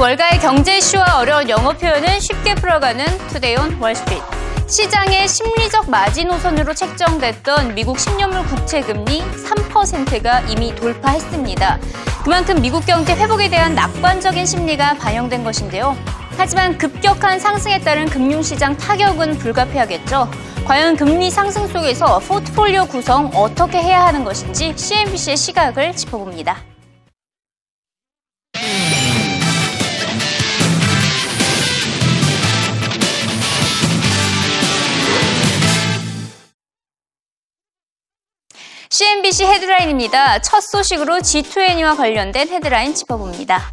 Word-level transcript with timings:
월가의 0.00 0.40
경제 0.40 0.78
이슈와 0.78 1.18
어려운 1.18 1.50
영어 1.50 1.74
표현을 1.74 2.22
쉽게 2.22 2.54
풀어가는 2.54 3.04
Today 3.28 3.56
on 3.56 3.76
Wall 3.78 3.95
Street. 3.95 4.24
시장의 4.66 5.28
심리적 5.28 5.90
마지노선으로 5.90 6.72
책정됐던 6.72 7.74
미국 7.74 7.98
10년물 7.98 8.48
국채금리 8.48 9.20
3%가 9.20 10.40
이미 10.48 10.74
돌파했습니다. 10.74 11.78
그만큼 12.24 12.62
미국 12.62 12.86
경제 12.86 13.14
회복에 13.14 13.50
대한 13.50 13.74
낙관적인 13.74 14.46
심리가 14.46 14.94
반영된 14.94 15.44
것인데요. 15.44 15.94
하지만 16.38 16.78
급격한 16.78 17.38
상승에 17.38 17.78
따른 17.80 18.06
금융시장 18.06 18.78
타격은 18.78 19.36
불가피하겠죠. 19.36 20.30
과연 20.64 20.96
금리 20.96 21.30
상승 21.30 21.66
속에서 21.66 22.20
포트폴리오 22.20 22.86
구성 22.86 23.30
어떻게 23.34 23.76
해야 23.76 24.06
하는 24.06 24.24
것인지 24.24 24.72
CNBC의 24.74 25.36
시각을 25.36 25.94
짚어봅니다. 25.94 26.56
CNBC 39.30 39.44
헤드라인입니다. 39.46 40.40
첫 40.40 40.60
소식으로 40.60 41.18
G20와 41.18 41.96
관련된 41.96 42.48
헤드라인 42.48 42.94
짚어봅니다. 42.94 43.72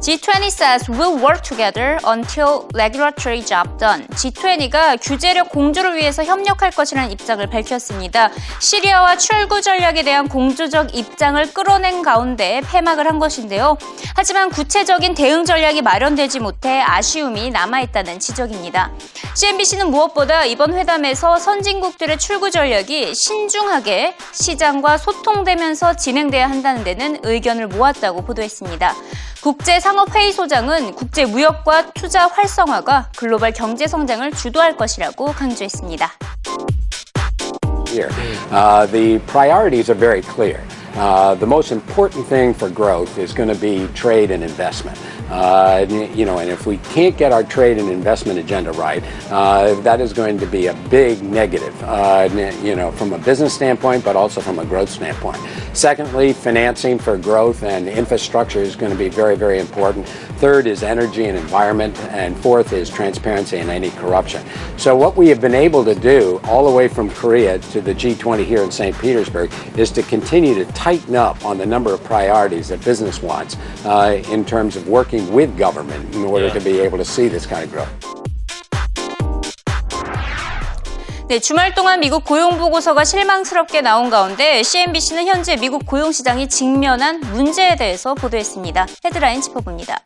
G20 0.00 0.46
says 0.46 0.88
we'll 0.88 1.18
work 1.18 1.42
together 1.42 1.98
until 2.06 2.68
regulatory 2.72 3.44
job 3.44 3.76
done. 3.78 4.06
G20가 4.08 4.96
규제력 5.02 5.50
공조를 5.50 5.96
위해서 5.96 6.22
협력할 6.22 6.70
것이라는 6.70 7.10
입장을 7.10 7.44
밝혔습니다. 7.48 8.30
시리아와 8.60 9.16
출구 9.16 9.60
전략에 9.60 10.04
대한 10.04 10.28
공조적 10.28 10.94
입장을 10.94 11.52
끌어낸 11.52 12.02
가운데 12.02 12.60
폐막을 12.70 13.08
한 13.08 13.18
것인데요. 13.18 13.76
하지만 14.14 14.50
구체적인 14.50 15.14
대응 15.14 15.44
전략이 15.44 15.82
마련되지 15.82 16.38
못해 16.38 16.80
아쉬움이 16.80 17.50
남아있다는 17.50 18.20
지적입니다. 18.20 18.92
CNBC는 19.34 19.90
무엇보다 19.90 20.44
이번 20.44 20.74
회담에서 20.74 21.38
선진국들의 21.38 22.18
출구 22.18 22.52
전략이 22.52 23.14
신중하게 23.16 24.14
시장과 24.32 24.98
소통되면서 24.98 25.96
진행돼야 25.96 26.48
한다는 26.48 26.84
데는 26.84 27.18
의견을 27.24 27.66
모았다고 27.66 28.24
보도했습니다. 28.24 28.94
국제상업회의소장은 29.42 30.94
국제무역과 30.94 31.92
투자 31.92 32.26
활성화가 32.26 33.10
글로벌 33.16 33.52
경제 33.52 33.86
성장을 33.86 34.30
주도할 34.32 34.76
것이라고 34.76 35.26
강조했습니다. 35.26 36.10
Here. 37.86 38.10
Uh, 38.50 38.86
the 38.86 39.18
priorities 39.26 39.90
are 39.90 39.98
very 39.98 40.20
clear. 40.20 40.60
Uh, 40.94 41.34
the 41.36 41.46
most 41.46 41.70
important 41.70 42.26
thing 42.26 42.52
for 42.52 42.68
growth 42.68 43.18
is 43.18 43.32
going 43.32 43.48
to 43.48 43.54
be 43.54 43.86
trade 43.94 44.32
and 44.32 44.42
investment. 44.42 44.98
Uh, 45.30 45.86
you 45.88 46.24
know, 46.24 46.38
and 46.38 46.50
if 46.50 46.66
we 46.66 46.78
can't 46.92 47.16
get 47.16 47.30
our 47.30 47.44
trade 47.44 47.78
and 47.78 47.88
investment 47.88 48.38
agenda 48.38 48.72
right, 48.72 49.04
uh, 49.30 49.74
that 49.82 50.00
is 50.00 50.12
going 50.12 50.38
to 50.38 50.46
be 50.46 50.66
a 50.66 50.74
big 50.90 51.22
negative, 51.22 51.74
uh, 51.84 52.28
you 52.62 52.74
know, 52.74 52.90
from 52.92 53.12
a 53.12 53.18
business 53.18 53.54
standpoint, 53.54 54.04
but 54.04 54.16
also 54.16 54.40
from 54.40 54.58
a 54.58 54.64
growth 54.64 54.90
standpoint. 54.90 55.38
Secondly, 55.72 56.32
financing 56.32 56.98
for 56.98 57.16
growth 57.16 57.62
and 57.62 57.88
infrastructure 57.88 58.60
is 58.60 58.76
going 58.76 58.92
to 58.92 58.98
be 58.98 59.08
very, 59.08 59.36
very 59.36 59.58
important. 59.58 60.08
Third 60.38 60.66
is 60.66 60.82
energy 60.82 61.26
and 61.26 61.36
environment. 61.36 61.98
And 62.10 62.36
fourth 62.38 62.72
is 62.72 62.90
transparency 62.90 63.58
and 63.58 63.70
any 63.70 63.90
corruption. 63.90 64.44
So 64.76 64.96
what 64.96 65.16
we 65.16 65.28
have 65.28 65.40
been 65.40 65.54
able 65.54 65.84
to 65.84 65.94
do 65.94 66.40
all 66.44 66.68
the 66.68 66.74
way 66.74 66.88
from 66.88 67.10
Korea 67.10 67.58
to 67.58 67.80
the 67.80 67.94
G20 67.94 68.44
here 68.44 68.62
in 68.62 68.70
St. 68.70 68.96
Petersburg 68.98 69.52
is 69.76 69.90
to 69.92 70.02
continue 70.02 70.54
to 70.54 70.64
tighten 70.72 71.16
up 71.16 71.44
on 71.44 71.58
the 71.58 71.66
number 71.66 71.92
of 71.92 72.02
priorities 72.04 72.68
that 72.68 72.84
business 72.84 73.22
wants 73.22 73.56
uh, 73.84 74.22
in 74.30 74.44
terms 74.44 74.76
of 74.76 74.88
working 74.88 75.32
with 75.32 75.56
government 75.56 76.14
in 76.14 76.24
order 76.24 76.46
yeah. 76.46 76.52
to 76.52 76.60
be 76.60 76.78
able 76.80 76.98
to 76.98 77.04
see 77.04 77.28
this 77.28 77.46
kind 77.46 77.64
of 77.64 77.70
growth. 77.70 78.17
네, 81.28 81.40
주말 81.40 81.74
동안 81.74 82.00
미국 82.00 82.24
고용 82.24 82.56
보고서가 82.56 83.04
실망스럽게 83.04 83.82
나온 83.82 84.08
가운데 84.08 84.62
CNBC는 84.62 85.26
현재 85.26 85.56
미국 85.56 85.84
고용 85.84 86.10
시장이 86.10 86.48
직면한 86.48 87.20
문제에 87.20 87.76
대해서 87.76 88.14
보도했습니다. 88.14 88.86
헤드라인 89.04 89.42
짚어봅니다. 89.42 90.00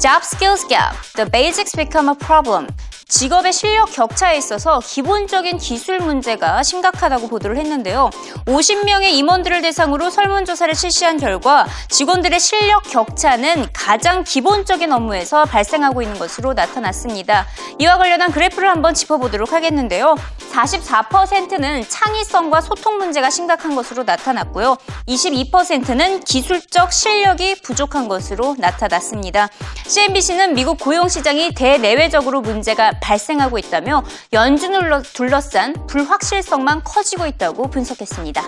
Job 0.00 0.22
skills 0.24 0.64
gap. 0.66 0.96
The 1.14 1.28
basics 1.30 1.76
become 1.76 2.08
a 2.08 2.14
problem. 2.14 2.68
직업의 3.10 3.52
실력 3.52 3.92
격차에 3.92 4.38
있어서 4.38 4.78
기본적인 4.78 5.58
기술 5.58 5.98
문제가 5.98 6.62
심각하다고 6.62 7.28
보도를 7.28 7.58
했는데요. 7.58 8.08
50명의 8.46 9.10
임원들을 9.10 9.60
대상으로 9.62 10.10
설문조사를 10.10 10.72
실시한 10.76 11.18
결과 11.18 11.66
직원들의 11.88 12.38
실력 12.38 12.84
격차는 12.84 13.66
가장 13.74 14.22
기본적인 14.22 14.92
업무에서 14.92 15.44
발생하고 15.44 16.02
있는 16.02 16.18
것으로 16.18 16.54
나타났습니다. 16.54 17.46
이와 17.80 17.98
관련한 17.98 18.30
그래프를 18.30 18.70
한번 18.70 18.94
짚어보도록 18.94 19.52
하겠는데요. 19.52 20.14
44%는 20.52 21.84
창의성과 21.88 22.60
소통 22.60 22.98
문제가 22.98 23.30
심각한 23.30 23.74
것으로 23.74 24.04
나타났고요. 24.04 24.76
22%는 25.08 26.20
기술적 26.20 26.92
실력이 26.92 27.62
부족한 27.62 28.08
것으로 28.08 28.56
나타났습니다. 28.58 29.48
CNBC는 29.89 30.53
미국 30.55 30.79
고용시장이 30.79 31.53
대내외적으로 31.53 32.41
문제가 32.41 32.91
발생하고 32.99 33.57
있다며 33.59 34.03
연준을 34.33 35.03
둘러싼 35.13 35.73
불확실성만 35.87 36.83
커지고 36.83 37.27
있다고 37.27 37.69
분석했습니다. 37.69 38.43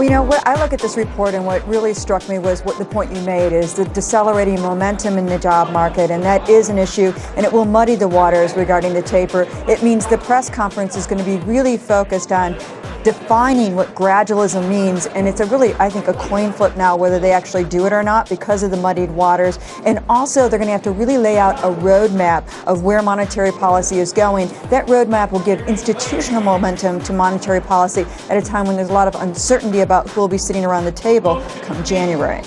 Well, 0.00 0.08
you 0.08 0.16
know, 0.16 0.22
what 0.22 0.42
I 0.48 0.54
look 0.54 0.72
at 0.72 0.80
this 0.80 0.96
report 0.96 1.34
and 1.34 1.44
what 1.44 1.62
really 1.68 1.92
struck 1.92 2.26
me 2.26 2.38
was 2.38 2.64
what 2.64 2.78
the 2.78 2.86
point 2.86 3.14
you 3.14 3.20
made 3.20 3.52
is 3.52 3.74
the 3.74 3.84
decelerating 3.92 4.58
momentum 4.62 5.18
in 5.18 5.26
the 5.26 5.38
job 5.38 5.72
market, 5.72 6.10
and 6.10 6.22
that 6.24 6.48
is 6.48 6.70
an 6.70 6.78
issue, 6.78 7.12
and 7.36 7.44
it 7.44 7.52
will 7.52 7.66
muddy 7.66 7.96
the 7.96 8.08
waters 8.08 8.56
regarding 8.56 8.94
the 8.94 9.02
taper. 9.02 9.46
It 9.68 9.82
means 9.82 10.06
the 10.06 10.16
press 10.16 10.48
conference 10.48 10.96
is 10.96 11.06
going 11.06 11.22
to 11.22 11.24
be 11.24 11.36
really 11.44 11.76
focused 11.76 12.32
on 12.32 12.56
defining 13.04 13.74
what 13.74 13.94
gradualism 13.94 14.68
means. 14.68 15.06
And 15.06 15.26
it's 15.26 15.40
a 15.40 15.46
really, 15.46 15.74
I 15.74 15.88
think, 15.90 16.08
a 16.08 16.14
coin 16.14 16.52
flip 16.52 16.76
now 16.76 16.96
whether 16.96 17.18
they 17.18 17.32
actually 17.32 17.64
do 17.64 17.86
it 17.86 17.92
or 17.92 18.02
not 18.02 18.28
because 18.28 18.62
of 18.62 18.70
the 18.70 18.76
muddied 18.76 19.10
waters. 19.10 19.58
And 19.84 20.00
also, 20.08 20.48
they're 20.48 20.58
going 20.58 20.68
to 20.68 20.72
have 20.72 20.82
to 20.82 20.92
really 20.92 21.18
lay 21.18 21.38
out 21.38 21.58
a 21.60 21.74
roadmap 21.80 22.44
of 22.66 22.82
where 22.82 23.02
monetary 23.02 23.52
policy 23.52 23.98
is 23.98 24.12
going. 24.12 24.48
That 24.70 24.86
roadmap 24.86 25.32
will 25.32 25.40
give 25.40 25.60
institutional 25.68 26.42
momentum 26.42 27.00
to 27.00 27.12
monetary 27.12 27.60
policy 27.60 28.06
at 28.28 28.36
a 28.36 28.42
time 28.42 28.66
when 28.66 28.76
there's 28.76 28.90
a 28.90 28.92
lot 28.92 29.08
of 29.08 29.20
uncertainty 29.20 29.80
about 29.80 30.08
who 30.10 30.20
will 30.20 30.28
be 30.28 30.38
sitting 30.38 30.64
around 30.64 30.84
the 30.84 30.92
table 30.92 31.42
come 31.62 31.82
January. 31.84 32.42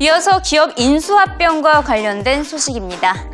이어서 0.00 0.40
기업 0.42 0.78
인수합병과 0.78 1.82
관련된 1.82 2.44
소식입니다. 2.44 3.31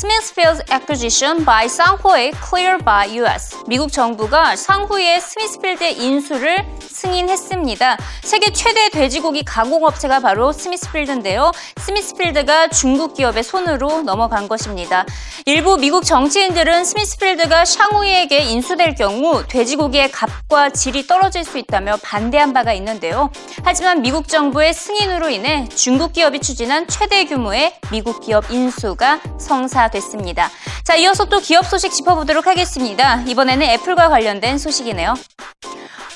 Smithfield 0.00 0.62
acquisition 0.72 1.44
by 1.44 1.68
Shuanghui 1.68 2.32
cleared 2.48 2.82
by 2.86 3.18
US. 3.18 3.54
미국 3.66 3.92
정부가 3.92 4.56
솽후이의 4.56 5.20
스미스필드의 5.20 6.02
인수를 6.02 6.64
승인했습니다. 6.80 7.98
세계 8.22 8.50
최대 8.50 8.88
돼지고기 8.88 9.42
가공업체가 9.44 10.20
바로 10.20 10.52
스미스필드인데요. 10.52 11.52
스미스필드가 11.76 12.68
중국 12.68 13.12
기업의 13.12 13.42
손으로 13.44 14.00
넘어간 14.00 14.48
것입니다. 14.48 15.04
일부 15.44 15.76
미국 15.76 16.04
정치인들은 16.04 16.84
스미스필드가 16.84 17.66
솽후이에게 17.66 18.38
인수될 18.38 18.94
경우 18.94 19.46
돼지고기의 19.46 20.12
값과 20.12 20.70
질이 20.70 21.06
떨어질 21.06 21.44
수 21.44 21.58
있다며 21.58 21.98
반대한 22.02 22.54
바가 22.54 22.72
있는데요. 22.72 23.30
하지만 23.64 24.00
미국 24.00 24.28
정부의 24.28 24.72
승인으로 24.72 25.28
인해 25.28 25.68
중국 25.68 26.14
기업이 26.14 26.40
추진한 26.40 26.86
최대 26.86 27.24
규모의 27.26 27.74
미국 27.90 28.20
기업 28.20 28.50
인수가 28.50 29.20
성사 29.38 29.89
됐습니다. 29.90 30.50
자, 30.84 30.96
이어서 30.96 31.24
또 31.24 31.40
기업 31.40 31.66
소식 31.66 31.92
짚어보도록 31.92 32.46
하겠습니다. 32.46 33.22
이번에는 33.26 33.66
애플과 33.66 34.08
관련된 34.08 34.58
소식이네요. 34.58 35.14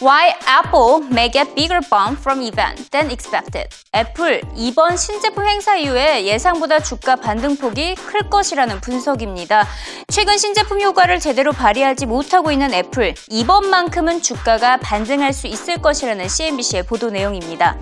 Why 0.02 0.34
Apple 0.48 1.06
may 1.10 1.30
get 1.30 1.54
bigger 1.54 1.80
bump 1.88 2.18
from 2.20 2.42
event 2.42 2.90
than 2.90 3.10
expected. 3.10 3.68
애플 3.94 4.42
이번 4.56 4.96
신제품 4.96 5.46
행사 5.46 5.76
이후에 5.76 6.24
예상보다 6.24 6.80
주가 6.80 7.14
반등폭이 7.14 7.94
클 7.94 8.28
것이라는 8.28 8.80
분석입니다. 8.80 9.66
최근 10.08 10.36
신제품 10.36 10.80
효과를 10.80 11.20
제대로 11.20 11.52
발휘하지 11.52 12.06
못하고 12.06 12.50
있는 12.50 12.74
애플 12.74 13.14
이번만큼은 13.30 14.20
주가가 14.20 14.78
반등할 14.78 15.32
수 15.32 15.46
있을 15.46 15.80
것이라는 15.80 16.28
CNBC의 16.28 16.82
보도 16.86 17.10
내용입니다. 17.10 17.76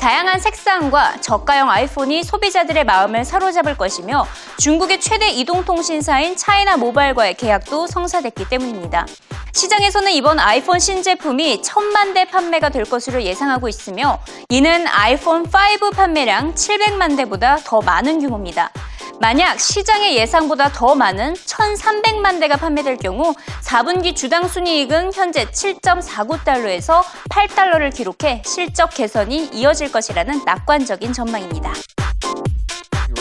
다양한 0.00 0.40
색상과 0.40 1.20
저가형 1.20 1.70
아이폰이 1.70 2.22
소비자들의 2.24 2.84
마음을 2.84 3.24
사로잡을 3.24 3.76
것이며 3.76 4.26
중국의 4.58 5.00
최대 5.00 5.27
이동통신사인 5.30 6.36
차이나 6.36 6.76
모바일과의 6.76 7.36
계약도 7.36 7.86
성사됐기 7.86 8.48
때문입니다. 8.48 9.06
시장에서는 9.52 10.12
이번 10.12 10.38
아이폰 10.38 10.78
신제품이 10.78 11.62
천만 11.62 12.14
대 12.14 12.24
판매가 12.24 12.68
될 12.68 12.84
것으로 12.84 13.22
예상하고 13.22 13.68
있으며 13.68 14.20
이는 14.50 14.86
아이폰 14.86 15.46
5 15.46 15.90
판매량 15.90 16.54
700만 16.54 17.16
대보다 17.16 17.56
더 17.56 17.80
많은 17.80 18.20
규모입니다. 18.20 18.70
만약 19.20 19.58
시장의 19.58 20.16
예상보다 20.16 20.70
더 20.70 20.94
많은 20.94 21.34
1,300만 21.34 22.38
대가 22.38 22.56
판매될 22.56 22.98
경우 22.98 23.34
4분기 23.64 24.14
주당 24.14 24.46
순이익은 24.46 25.12
현재 25.12 25.46
7.49달러에서 25.46 27.02
8달러를 27.28 27.92
기록해 27.92 28.42
실적 28.44 28.90
개선이 28.94 29.50
이어질 29.52 29.90
것이라는 29.90 30.44
낙관적인 30.44 31.12
전망입니다. 31.12 31.72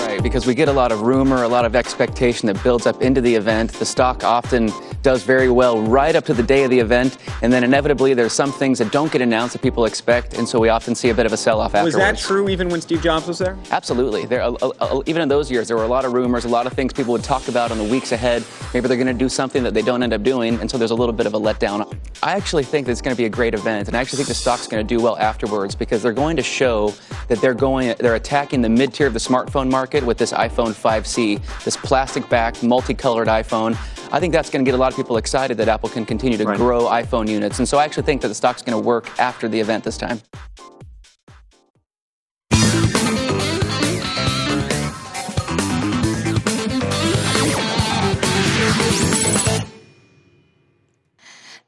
Right, 0.07 0.24
because 0.24 0.48
we 0.48 0.56
get 0.56 0.69
a 0.69 0.74
lot 0.74 0.94
of 0.94 1.01
rumor, 1.01 1.44
a 1.44 1.50
lot 1.50 1.65
of 1.65 1.75
expectation 1.75 2.48
that 2.48 2.63
builds 2.63 2.88
up 2.88 3.01
into 3.01 3.19
the 3.19 3.36
event. 3.36 3.74
The 3.74 3.86
stock 3.86 4.24
often 4.24 4.71
does 5.01 5.24
very 5.24 5.50
well 5.50 5.81
right 5.81 6.15
up 6.15 6.24
to 6.25 6.33
the 6.33 6.42
day 6.42 6.63
of 6.63 6.69
the 6.69 6.80
event, 6.80 7.18
and 7.42 7.51
then 7.51 7.62
inevitably 7.65 8.13
there's 8.13 8.31
some 8.31 8.54
things 8.54 8.80
that 8.80 8.89
don't 8.94 9.12
get 9.12 9.21
announced 9.21 9.51
that 9.51 9.62
people 9.62 9.83
expect, 9.83 10.38
and 10.38 10.48
so 10.48 10.62
we 10.62 10.69
often 10.69 10.95
see 10.95 11.09
a 11.09 11.13
bit 11.13 11.25
of 11.25 11.33
a 11.33 11.38
sell-off 11.38 11.75
afterwards. 11.75 11.95
Was 11.95 12.01
that 12.01 12.18
true 12.18 12.48
even 12.48 12.69
when 12.69 12.80
Steve 12.80 13.01
Jobs 13.01 13.27
was 13.27 13.38
there? 13.38 13.57
Absolutely. 13.69 14.25
There, 14.25 14.42
uh, 14.42 14.51
uh, 14.54 15.01
even 15.07 15.21
in 15.21 15.27
those 15.27 15.51
years, 15.51 15.68
there 15.68 15.75
were 15.75 15.83
a 15.83 15.89
lot 15.89 16.06
of 16.06 16.13
rumors, 16.13 16.45
a 16.45 16.50
lot 16.50 16.68
of 16.68 16.71
things 16.71 16.94
people 16.94 17.12
would 17.12 17.24
talk 17.24 17.50
about 17.50 17.71
in 17.71 17.77
the 17.77 17.83
weeks 17.83 18.13
ahead. 18.13 18.45
Maybe 18.74 18.88
they're 18.88 18.95
going 18.95 19.07
to 19.07 19.13
do 19.13 19.27
something 19.27 19.62
that 19.63 19.74
they 19.74 19.81
don't 19.81 20.04
end 20.04 20.13
up 20.13 20.24
doing, 20.24 20.57
and 20.62 20.71
so 20.71 20.77
there's 20.77 20.92
a 20.92 20.95
little 20.95 21.13
bit 21.13 21.25
of 21.25 21.33
a 21.33 21.39
letdown. 21.39 21.94
I 22.24 22.31
actually 22.31 22.63
think 22.63 22.86
that 22.86 22.94
it's 22.94 23.01
going 23.01 23.13
to 23.13 23.21
be 23.21 23.25
a 23.25 23.30
great 23.30 23.54
event, 23.54 23.89
and 23.89 23.98
I 23.98 24.00
actually 24.00 24.18
think 24.18 24.30
the 24.30 24.36
stock's 24.36 24.68
going 24.68 24.86
to 24.86 24.95
do 24.95 25.04
well 25.04 25.18
afterwards 25.18 25.75
because 25.75 26.01
they're 26.01 26.13
going 26.13 26.38
to 26.38 26.44
show 26.44 26.94
that 27.27 27.42
they're 27.42 27.54
going, 27.54 27.94
they're 28.00 28.15
attacking 28.15 28.62
the 28.62 28.69
mid 28.69 28.94
tier 28.94 29.07
of 29.07 29.13
the 29.13 29.19
smartphone 29.19 29.69
market 29.69 29.96
with 30.03 30.17
this 30.17 30.33
iPhone 30.33 30.73
5C, 30.73 31.39
this 31.63 31.77
plastic-backed, 31.77 32.63
multicolored 32.63 33.27
iPhone. 33.27 33.77
I 34.11 34.19
think 34.19 34.33
that's 34.33 34.49
going 34.49 34.63
to 34.63 34.69
get 34.69 34.75
a 34.75 34.79
lot 34.79 34.91
of 34.91 34.95
people 34.97 35.17
excited 35.17 35.57
that 35.57 35.67
Apple 35.67 35.89
can 35.89 36.05
continue 36.05 36.38
to 36.38 36.45
Right. 36.45 36.57
grow 36.57 36.83
iPhone 36.83 37.27
units, 37.27 37.59
and 37.59 37.67
so 37.67 37.77
I 37.77 37.85
actually 37.85 38.03
think 38.03 38.21
that 38.21 38.29
the 38.29 38.35
stock's 38.35 38.61
going 38.61 38.79
to 38.81 38.85
work 38.85 39.09
after 39.19 39.47
the 39.47 39.59
event 39.59 39.83
this 39.83 39.97
time. 39.97 40.21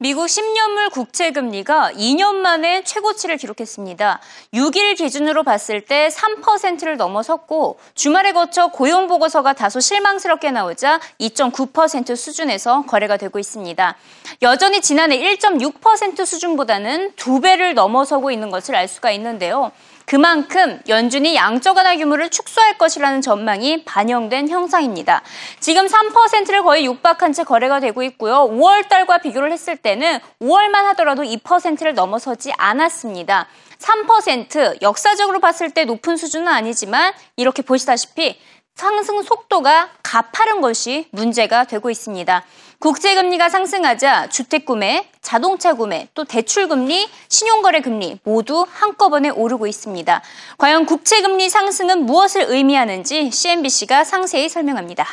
미국 0.02 0.28
10년물 0.28 0.92
국채 0.94 1.32
금리가 1.32 1.92
2년 1.92 2.36
만에 2.36 2.86
최고치를 2.86 3.36
기록했습니다. 3.36 4.22
6일 4.54 4.96
기준으로 4.96 5.44
봤을 5.44 5.82
때 5.82 6.08
3%를 6.08 6.96
넘어섰고 6.96 7.78
주말에 7.96 8.32
거쳐 8.32 8.68
고용 8.68 9.08
보고서가 9.08 9.52
다소 9.52 9.82
실망스럽게 9.82 10.52
나오자 10.52 11.02
2.9% 11.20 12.16
수준에서 12.16 12.84
거래가 12.84 13.18
되고 13.18 13.40
있습니다. 13.40 13.98
여전히 14.42 14.80
지난해 14.80 15.20
1.6% 15.20 16.26
수준보다는 16.26 17.12
두 17.18 17.42
배를 17.42 17.74
넘어서고 17.74 18.32
있는 18.32 18.52
것을 18.52 18.78
알 18.78 18.88
수가 18.88 19.12
있는데요. 19.12 19.74
그만큼 20.10 20.82
연준이 20.88 21.36
양적 21.36 21.78
완화 21.78 21.96
규모를 21.96 22.30
축소할 22.30 22.80
것이라는 22.80 23.22
전망이 23.22 23.86
반영된 23.86 24.50
형상입니다. 24.50 25.22
지금 25.60 25.86
3%를 25.86 26.64
거의 26.64 26.84
육박한 26.86 27.32
채 27.32 27.44
거래가 27.44 27.80
되고 27.80 28.02
있고요. 28.02 28.50
5월 28.50 28.90
달과 28.90 29.20
비교를 29.20 29.52
했을 29.52 29.78
때는 29.78 30.20
5월만 30.42 30.74
하더라도 30.74 31.22
2%를 31.22 31.94
넘어서지 31.94 32.52
않았습니다. 32.58 33.46
3% 33.78 34.82
역사적으로 34.82 35.40
봤을 35.40 35.70
때 35.70 35.86
높은 35.86 36.18
수준은 36.18 36.48
아니지만 36.48 37.14
이렇게 37.36 37.62
보시다시피 37.62 38.40
상승 38.80 39.22
속도가 39.22 39.90
가파른 40.02 40.62
것이 40.62 41.10
문제가 41.12 41.66
되고 41.66 41.90
있습니다. 41.90 42.46
국채 42.80 43.14
금리가 43.14 43.50
상승하자 43.50 44.30
주택 44.30 44.64
구매, 44.66 45.10
자동차 45.22 45.74
구매, 45.74 46.08
또 46.14 46.24
대출 46.24 46.70
금리, 46.70 47.10
신용거래 47.28 47.82
금리 47.82 48.20
모두 48.24 48.66
한꺼번에 48.70 49.28
오르고 49.28 49.68
있습니다. 49.68 50.22
과연 50.58 50.86
국채 50.86 51.22
금리 51.22 51.50
상승은 51.50 52.06
무엇을 52.06 52.46
의미하는지 52.48 53.32
CNBC가 53.32 54.06
상세히 54.06 54.48
설명합니다. 54.48 55.06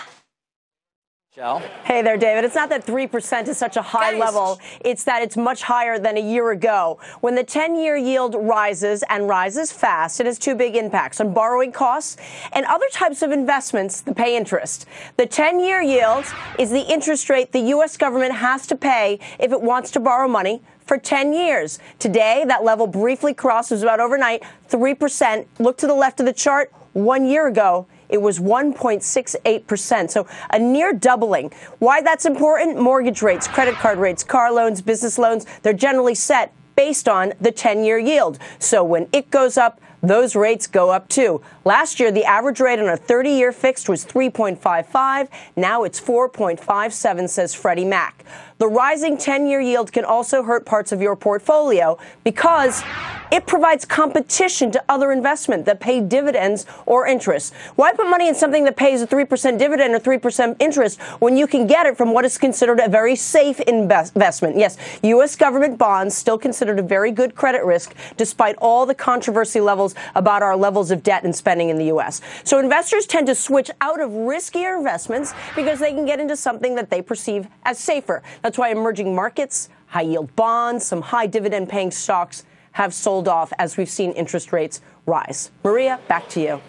Hey 1.84 2.00
there, 2.00 2.16
David. 2.16 2.44
It's 2.44 2.54
not 2.54 2.70
that 2.70 2.86
3% 2.86 3.46
is 3.46 3.58
such 3.58 3.76
a 3.76 3.82
high 3.82 4.16
level. 4.18 4.58
It's 4.80 5.04
that 5.04 5.22
it's 5.22 5.36
much 5.36 5.64
higher 5.64 5.98
than 5.98 6.16
a 6.16 6.20
year 6.20 6.50
ago. 6.50 6.98
When 7.20 7.34
the 7.34 7.44
10 7.44 7.76
year 7.76 7.94
yield 7.94 8.34
rises 8.38 9.04
and 9.10 9.28
rises 9.28 9.70
fast, 9.70 10.18
it 10.18 10.24
has 10.24 10.38
two 10.38 10.54
big 10.54 10.76
impacts 10.76 11.20
on 11.20 11.34
borrowing 11.34 11.72
costs 11.72 12.16
and 12.54 12.64
other 12.64 12.86
types 12.90 13.20
of 13.20 13.32
investments 13.32 14.00
that 14.00 14.16
pay 14.16 14.34
interest. 14.34 14.86
The 15.18 15.26
10 15.26 15.60
year 15.60 15.82
yield 15.82 16.24
is 16.58 16.70
the 16.70 16.90
interest 16.90 17.28
rate 17.28 17.52
the 17.52 17.60
U.S. 17.60 17.98
government 17.98 18.32
has 18.36 18.66
to 18.68 18.74
pay 18.74 19.18
if 19.38 19.52
it 19.52 19.60
wants 19.60 19.90
to 19.90 20.00
borrow 20.00 20.28
money 20.28 20.62
for 20.86 20.96
10 20.96 21.34
years. 21.34 21.78
Today, 21.98 22.46
that 22.48 22.64
level 22.64 22.86
briefly 22.86 23.34
crossed, 23.34 23.70
it 23.70 23.74
was 23.74 23.82
about 23.82 24.00
overnight, 24.00 24.42
3%. 24.70 25.44
Look 25.58 25.76
to 25.76 25.86
the 25.86 25.94
left 25.94 26.18
of 26.18 26.24
the 26.24 26.32
chart. 26.32 26.72
One 26.94 27.26
year 27.26 27.46
ago, 27.46 27.86
it 28.08 28.20
was 28.20 28.38
1.68%. 28.38 30.10
So 30.10 30.26
a 30.50 30.58
near 30.58 30.92
doubling. 30.92 31.52
Why 31.78 32.02
that's 32.02 32.26
important? 32.26 32.80
Mortgage 32.80 33.22
rates, 33.22 33.48
credit 33.48 33.74
card 33.74 33.98
rates, 33.98 34.24
car 34.24 34.52
loans, 34.52 34.82
business 34.82 35.18
loans, 35.18 35.46
they're 35.62 35.72
generally 35.72 36.14
set 36.14 36.52
based 36.76 37.08
on 37.08 37.32
the 37.40 37.50
10 37.50 37.84
year 37.84 37.98
yield. 37.98 38.38
So 38.58 38.84
when 38.84 39.08
it 39.12 39.30
goes 39.30 39.56
up, 39.56 39.80
those 40.02 40.36
rates 40.36 40.66
go 40.66 40.90
up 40.90 41.08
too. 41.08 41.40
Last 41.64 41.98
year, 41.98 42.12
the 42.12 42.24
average 42.24 42.60
rate 42.60 42.78
on 42.78 42.88
a 42.88 42.96
30 42.96 43.30
year 43.30 43.50
fixed 43.50 43.88
was 43.88 44.04
3.55. 44.04 45.28
Now 45.56 45.84
it's 45.84 46.00
4.57, 46.00 47.28
says 47.28 47.54
Freddie 47.54 47.84
Mac. 47.84 48.24
The 48.58 48.68
rising 48.68 49.18
10 49.18 49.46
year 49.46 49.60
yield 49.60 49.92
can 49.92 50.04
also 50.04 50.42
hurt 50.42 50.64
parts 50.64 50.92
of 50.92 51.00
your 51.00 51.16
portfolio 51.16 51.98
because 52.24 52.82
it 53.30 53.46
provides 53.46 53.84
competition 53.84 54.70
to 54.70 54.84
other 54.88 55.12
investment 55.12 55.64
that 55.66 55.80
pay 55.80 56.00
dividends 56.00 56.66
or 56.86 57.06
interest. 57.06 57.54
Why 57.74 57.92
put 57.92 58.08
money 58.08 58.28
in 58.28 58.34
something 58.34 58.64
that 58.64 58.76
pays 58.76 59.02
a 59.02 59.06
3% 59.06 59.58
dividend 59.58 59.94
or 59.94 59.98
3% 59.98 60.56
interest 60.60 61.00
when 61.20 61.36
you 61.36 61.46
can 61.46 61.66
get 61.66 61.86
it 61.86 61.96
from 61.96 62.12
what 62.12 62.24
is 62.24 62.38
considered 62.38 62.80
a 62.80 62.88
very 62.88 63.16
safe 63.16 63.60
invest- 63.60 64.14
investment? 64.14 64.56
Yes, 64.56 64.76
U.S. 65.02 65.36
government 65.36 65.78
bonds 65.78 66.16
still 66.16 66.38
considered 66.38 66.78
a 66.78 66.82
very 66.82 67.10
good 67.10 67.34
credit 67.34 67.64
risk 67.64 67.94
despite 68.16 68.56
all 68.58 68.86
the 68.86 68.94
controversy 68.94 69.60
levels 69.60 69.94
about 70.14 70.42
our 70.42 70.56
levels 70.56 70.90
of 70.90 71.02
debt 71.02 71.24
and 71.24 71.34
spending 71.34 71.68
in 71.68 71.76
the 71.76 71.86
U.S. 71.86 72.20
So 72.44 72.58
investors 72.58 73.06
tend 73.06 73.26
to 73.26 73.34
switch 73.34 73.70
out 73.80 74.00
of 74.00 74.10
riskier 74.10 74.76
investments 74.76 75.34
because 75.54 75.78
they 75.80 75.92
can 75.92 76.06
get 76.06 76.20
into 76.20 76.36
something 76.36 76.74
that 76.76 76.90
they 76.90 77.02
perceive 77.02 77.48
as 77.64 77.78
safer. 77.78 78.22
That's 78.42 78.58
why 78.58 78.70
emerging 78.70 79.14
markets, 79.14 79.68
high 79.88 80.02
yield 80.02 80.34
bonds, 80.36 80.86
some 80.86 81.02
high 81.02 81.26
dividend 81.26 81.68
paying 81.68 81.90
stocks 81.90 82.44
have 82.76 82.92
sold 82.92 83.26
off 83.26 83.54
as 83.58 83.78
we've 83.78 83.88
seen 83.88 84.12
interest 84.12 84.52
rates 84.52 84.82
rise. 85.06 85.50
Maria, 85.64 85.98
back 86.08 86.28
to 86.28 86.40
you. 86.40 86.60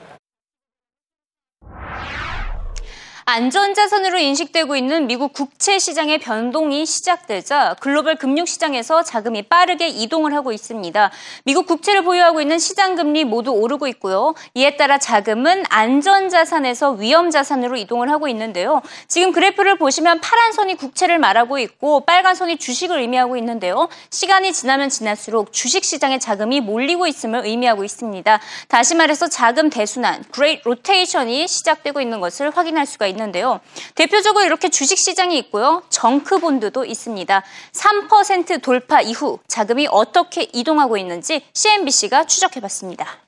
안전자산으로 3.30 4.20
인식되고 4.20 4.78
있는 4.78 5.06
미국 5.06 5.34
국채 5.34 5.80
시장의 5.80 6.20
변동이 6.20 6.86
시작되자 6.86 7.76
글로벌 7.82 8.16
금융시장에서 8.16 9.04
자금이 9.04 9.42
빠르게 9.50 9.90
이동을 9.90 10.34
하고 10.34 10.54
있습니다. 10.54 11.12
미국 11.44 11.66
국채를 11.66 12.06
보유하고 12.06 12.40
있는 12.40 12.58
시장금리 12.58 13.26
모두 13.26 13.52
오르고 13.52 13.88
있고요. 13.88 14.34
이에 14.54 14.78
따라 14.78 14.98
자금은 14.98 15.66
안전자산에서 15.68 16.92
위험자산으로 16.92 17.76
이동을 17.76 18.10
하고 18.10 18.30
있는데요. 18.30 18.82
지금 19.10 19.34
그래프를 19.34 19.78
보시면 19.78 20.22
파란 20.22 20.54
선이 20.54 20.76
국채를 20.76 21.20
말하고 21.20 21.60
있고 21.60 22.06
빨간 22.06 22.34
선이 22.34 22.56
주식을 22.56 22.98
의미하고 22.98 23.36
있는데요. 23.36 23.90
시간이 24.10 24.54
지나면 24.54 24.88
지날수록 24.88 25.52
주식시장에 25.52 26.20
자금이 26.20 26.62
몰리고 26.62 27.08
있음을 27.08 27.46
의미하고 27.46 27.84
있습니다. 27.84 28.40
다시 28.70 28.96
말해서 28.96 29.28
자금 29.28 29.70
대순환, 29.70 30.24
Great 30.32 30.66
Rotation이 30.66 31.50
시작되고 31.50 32.00
있는 32.00 32.22
것을 32.22 32.52
확인할 32.56 32.86
수가 32.86 33.06
있습니다. 33.08 33.17
있는데요. 33.17 33.61
대표적으로 33.95 34.45
이렇게 34.45 34.69
주식 34.69 34.99
시장이 34.99 35.39
있고요. 35.39 35.83
정크 35.89 36.39
본드도 36.39 36.85
있습니다. 36.85 37.43
3% 37.73 38.63
돌파 38.63 39.01
이후 39.01 39.39
자금이 39.47 39.89
어떻게 39.91 40.49
이동하고 40.53 40.97
있는지 40.97 41.43
CNBC가 41.55 42.25
추적해 42.25 42.61
봤습니다. 42.61 43.23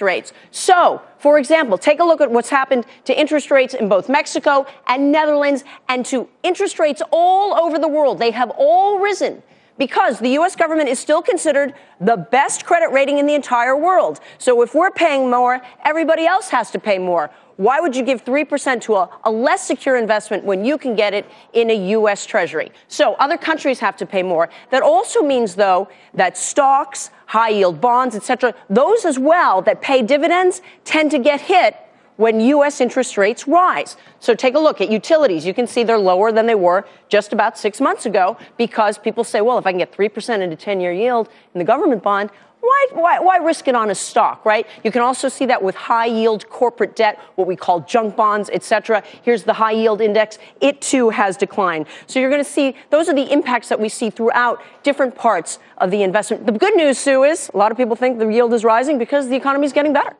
rates. 0.00 0.32
So, 0.50 1.02
for 1.18 1.38
example, 1.38 1.76
take 1.76 2.00
a 2.00 2.04
look 2.04 2.22
at 2.22 2.30
what's 2.30 2.48
happened 2.48 2.86
to 3.04 3.12
interest 3.12 3.50
rates 3.50 3.74
in 3.74 3.88
both 3.88 4.08
Mexico 4.08 4.66
and 4.86 5.12
Netherlands 5.12 5.62
and 5.88 6.06
to 6.06 6.26
interest 6.42 6.78
rates 6.78 7.02
all 7.10 7.54
over 7.54 7.78
the 7.78 7.88
world. 7.88 8.18
They 8.18 8.30
have 8.30 8.50
all 8.56 8.98
risen 8.98 9.42
because 9.76 10.20
the 10.20 10.30
U.S. 10.30 10.56
government 10.56 10.88
is 10.88 10.98
still 10.98 11.20
considered 11.20 11.74
the 12.00 12.16
best 12.16 12.64
credit 12.64 12.90
rating 12.92 13.18
in 13.18 13.26
the 13.26 13.34
entire 13.34 13.76
world. 13.76 14.20
So 14.38 14.62
if 14.62 14.74
we're 14.74 14.90
paying 14.90 15.30
more, 15.30 15.60
everybody 15.84 16.26
else 16.26 16.48
has 16.50 16.70
to 16.70 16.78
pay 16.78 16.98
more. 16.98 17.30
Why 17.59 17.81
would 17.81 17.93
you 17.93 18.03
give 18.03 18.23
3% 18.23 18.79
to 18.83 18.95
a, 18.95 19.09
a, 19.25 19.29
less 19.29 19.67
secure 19.67 19.97
investment 19.97 20.45
when 20.45 20.63
you 20.63 20.77
can 20.77 20.95
get 20.95 21.13
it 21.13 21.29
in 21.51 21.69
a 21.69 21.89
U.S. 21.89 22.25
Treasury? 22.25 22.71
So 22.87 23.15
other 23.15 23.35
countries 23.35 23.79
have 23.79 23.97
to 23.97 24.05
pay 24.05 24.23
more. 24.23 24.47
That 24.69 24.81
also 24.81 25.21
means, 25.21 25.55
though, 25.55 25.89
that 26.13 26.37
stocks, 26.37 27.11
high 27.25 27.49
yield 27.49 27.81
bonds, 27.81 28.15
etc., 28.15 28.55
those 28.69 29.03
as 29.03 29.19
well 29.19 29.61
that 29.63 29.81
pay 29.81 30.01
dividends 30.01 30.61
tend 30.85 31.11
to 31.11 31.19
get 31.19 31.41
hit 31.41 31.75
when 32.15 32.39
U.S. 32.39 32.79
interest 32.79 33.17
rates 33.17 33.45
rise. 33.45 33.97
So 34.21 34.33
take 34.33 34.55
a 34.55 34.59
look 34.59 34.79
at 34.79 34.89
utilities. 34.89 35.45
You 35.45 35.53
can 35.53 35.67
see 35.67 35.83
they're 35.83 35.97
lower 35.97 36.31
than 36.31 36.45
they 36.45 36.55
were 36.55 36.87
just 37.09 37.33
about 37.33 37.57
six 37.57 37.81
months 37.81 38.05
ago 38.05 38.37
because 38.55 38.97
people 38.97 39.25
say, 39.25 39.41
well, 39.41 39.57
if 39.57 39.65
I 39.65 39.73
can 39.73 39.79
get 39.79 39.91
3% 39.91 40.39
into 40.39 40.55
10 40.55 40.79
year 40.79 40.93
yield 40.93 41.27
in 41.53 41.59
the 41.59 41.65
government 41.65 42.03
bond, 42.03 42.29
why, 42.61 42.87
why, 42.91 43.19
why 43.19 43.37
risk 43.37 43.67
it 43.67 43.75
on 43.75 43.89
a 43.89 43.95
stock, 43.95 44.45
right? 44.45 44.67
You 44.83 44.91
can 44.91 45.01
also 45.01 45.29
see 45.29 45.45
that 45.47 45.61
with 45.61 45.75
high 45.75 46.05
yield 46.05 46.49
corporate 46.49 46.95
debt, 46.95 47.19
what 47.35 47.47
we 47.47 47.55
call 47.55 47.81
junk 47.81 48.15
bonds, 48.15 48.49
et 48.51 48.63
cetera. 48.63 49.03
Here's 49.21 49.43
the 49.43 49.53
high 49.53 49.71
yield 49.71 50.01
index. 50.01 50.37
It 50.61 50.81
too 50.81 51.09
has 51.09 51.37
declined. 51.37 51.87
So 52.07 52.19
you're 52.19 52.29
going 52.29 52.43
to 52.43 52.49
see 52.49 52.75
those 52.89 53.09
are 53.09 53.15
the 53.15 53.31
impacts 53.31 53.69
that 53.69 53.79
we 53.79 53.89
see 53.89 54.09
throughout 54.09 54.61
different 54.83 55.15
parts 55.15 55.59
of 55.77 55.91
the 55.91 56.03
investment. 56.03 56.45
The 56.45 56.51
good 56.51 56.75
news, 56.75 56.97
Sue, 56.97 57.23
is 57.23 57.49
a 57.53 57.57
lot 57.57 57.71
of 57.71 57.77
people 57.77 57.95
think 57.95 58.19
the 58.19 58.27
yield 58.27 58.53
is 58.53 58.63
rising 58.63 58.97
because 58.97 59.29
the 59.29 59.35
economy 59.35 59.65
is 59.65 59.73
getting 59.73 59.93
better. 59.93 60.15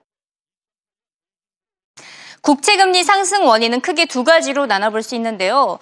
국채금리 2.41 3.03
상승 3.03 3.46
원인은 3.46 3.81
크게 3.81 4.05
두 4.05 4.24
가지로 4.24 4.65
나눠볼 4.65 5.03
수 5.03 5.13
있는데요. 5.15 5.77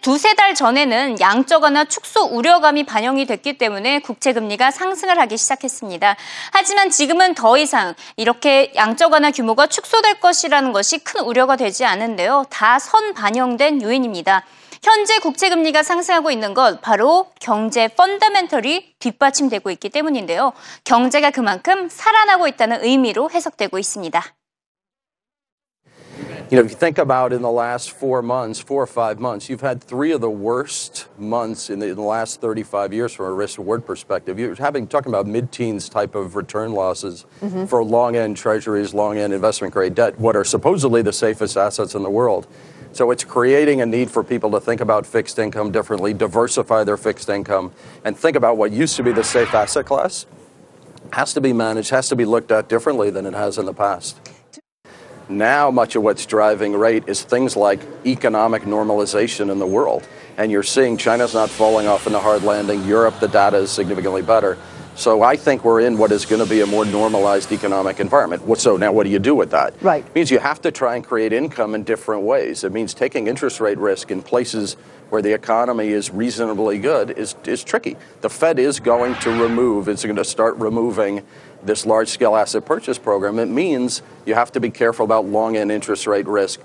두세 0.00 0.34
달 0.34 0.54
전에는 0.54 1.20
양적 1.20 1.62
완화 1.62 1.84
축소 1.84 2.24
우려감이 2.24 2.84
반영이 2.84 3.26
됐기 3.26 3.58
때문에 3.58 4.00
국채금리가 4.00 4.70
상승을 4.70 5.18
하기 5.20 5.36
시작했습니다. 5.36 6.16
하지만 6.52 6.90
지금은 6.90 7.34
더 7.34 7.56
이상 7.58 7.94
이렇게 8.16 8.72
양적 8.74 9.12
완화 9.12 9.30
규모가 9.30 9.66
축소될 9.68 10.20
것이라는 10.20 10.72
것이 10.72 10.98
큰 10.98 11.20
우려가 11.20 11.56
되지 11.56 11.84
않은데요. 11.84 12.46
다 12.50 12.78
선 12.80 13.12
반영된 13.12 13.82
요인입니다. 13.82 14.44
현재 14.82 15.18
국채금리가 15.18 15.82
상승하고 15.82 16.30
있는 16.30 16.54
것 16.54 16.80
바로 16.80 17.30
경제 17.40 17.88
펀더멘털이 17.88 18.94
뒷받침되고 18.98 19.70
있기 19.72 19.90
때문인데요. 19.90 20.54
경제가 20.84 21.30
그만큼 21.30 21.88
살아나고 21.90 22.48
있다는 22.48 22.82
의미로 22.82 23.30
해석되고 23.30 23.78
있습니다. 23.78 24.24
You 26.50 26.56
know, 26.56 26.64
if 26.64 26.72
you 26.72 26.76
think 26.76 26.98
about 26.98 27.32
in 27.32 27.42
the 27.42 27.50
last 27.50 27.92
four 27.92 28.22
months, 28.22 28.58
four 28.58 28.82
or 28.82 28.86
five 28.88 29.20
months, 29.20 29.48
you've 29.48 29.60
had 29.60 29.80
three 29.80 30.10
of 30.10 30.20
the 30.20 30.30
worst 30.30 31.06
months 31.16 31.70
in 31.70 31.78
the, 31.78 31.86
in 31.86 31.94
the 31.94 32.02
last 32.02 32.40
35 32.40 32.92
years 32.92 33.12
from 33.12 33.26
a 33.26 33.32
risk 33.32 33.58
reward 33.58 33.86
perspective. 33.86 34.36
You're 34.36 34.56
having 34.56 34.88
talking 34.88 35.12
about 35.12 35.28
mid-teens 35.28 35.88
type 35.88 36.16
of 36.16 36.34
return 36.34 36.72
losses 36.72 37.24
mm-hmm. 37.40 37.66
for 37.66 37.84
long-end 37.84 38.36
treasuries, 38.36 38.92
long-end 38.92 39.32
investment-grade 39.32 39.94
debt, 39.94 40.18
what 40.18 40.34
are 40.34 40.44
supposedly 40.44 41.02
the 41.02 41.12
safest 41.12 41.56
assets 41.56 41.94
in 41.94 42.02
the 42.02 42.10
world. 42.10 42.48
So 42.90 43.12
it's 43.12 43.22
creating 43.22 43.80
a 43.80 43.86
need 43.86 44.10
for 44.10 44.24
people 44.24 44.50
to 44.50 44.58
think 44.58 44.80
about 44.80 45.06
fixed 45.06 45.38
income 45.38 45.70
differently, 45.70 46.12
diversify 46.12 46.82
their 46.82 46.96
fixed 46.96 47.28
income, 47.28 47.70
and 48.04 48.16
think 48.16 48.36
about 48.36 48.56
what 48.56 48.72
used 48.72 48.96
to 48.96 49.04
be 49.04 49.12
the 49.12 49.22
safe 49.22 49.54
asset 49.54 49.86
class 49.86 50.26
has 51.12 51.32
to 51.34 51.40
be 51.40 51.52
managed, 51.52 51.90
has 51.90 52.08
to 52.08 52.16
be 52.16 52.24
looked 52.24 52.50
at 52.50 52.68
differently 52.68 53.10
than 53.10 53.24
it 53.24 53.34
has 53.34 53.56
in 53.56 53.66
the 53.66 53.74
past. 53.74 54.29
Now, 55.30 55.70
much 55.70 55.94
of 55.94 56.02
what's 56.02 56.26
driving 56.26 56.72
rate 56.72 57.04
is 57.06 57.22
things 57.22 57.56
like 57.56 57.80
economic 58.04 58.62
normalization 58.62 59.50
in 59.52 59.60
the 59.60 59.66
world. 59.66 60.06
And 60.36 60.50
you're 60.50 60.64
seeing 60.64 60.96
China's 60.96 61.34
not 61.34 61.50
falling 61.50 61.86
off 61.86 62.08
in 62.08 62.12
the 62.12 62.18
hard 62.18 62.42
landing. 62.42 62.84
Europe, 62.84 63.20
the 63.20 63.28
data 63.28 63.58
is 63.58 63.70
significantly 63.70 64.22
better. 64.22 64.58
So 64.96 65.22
I 65.22 65.36
think 65.36 65.64
we're 65.64 65.80
in 65.80 65.98
what 65.98 66.10
is 66.10 66.26
going 66.26 66.42
to 66.42 66.50
be 66.50 66.62
a 66.62 66.66
more 66.66 66.84
normalized 66.84 67.52
economic 67.52 68.00
environment. 68.00 68.58
So 68.58 68.76
now 68.76 68.92
what 68.92 69.04
do 69.04 69.10
you 69.10 69.20
do 69.20 69.36
with 69.36 69.52
that? 69.52 69.72
Right. 69.80 70.04
It 70.04 70.14
means 70.14 70.32
you 70.32 70.40
have 70.40 70.60
to 70.62 70.72
try 70.72 70.96
and 70.96 71.04
create 71.04 71.32
income 71.32 71.76
in 71.76 71.84
different 71.84 72.22
ways. 72.22 72.64
It 72.64 72.72
means 72.72 72.92
taking 72.92 73.28
interest 73.28 73.60
rate 73.60 73.78
risk 73.78 74.10
in 74.10 74.22
places 74.22 74.76
where 75.10 75.20
the 75.20 75.32
economy 75.32 75.88
is 75.88 76.10
reasonably 76.10 76.78
good 76.78 77.10
is, 77.10 77.34
is 77.44 77.62
tricky. 77.62 77.96
The 78.22 78.30
Fed 78.30 78.58
is 78.58 78.80
going 78.80 79.14
to 79.16 79.30
remove, 79.30 79.88
it's 79.88 80.04
going 80.04 80.16
to 80.16 80.24
start 80.24 80.56
removing 80.56 81.22
this 81.62 81.84
large 81.84 82.08
scale 82.08 82.36
asset 82.36 82.64
purchase 82.64 82.98
program, 82.98 83.38
it 83.38 83.46
means 83.46 84.02
you 84.24 84.34
have 84.34 84.50
to 84.52 84.60
be 84.60 84.70
careful 84.70 85.04
about 85.04 85.26
long 85.26 85.56
end 85.56 85.70
interest 85.70 86.06
rate 86.06 86.26
risk. 86.26 86.60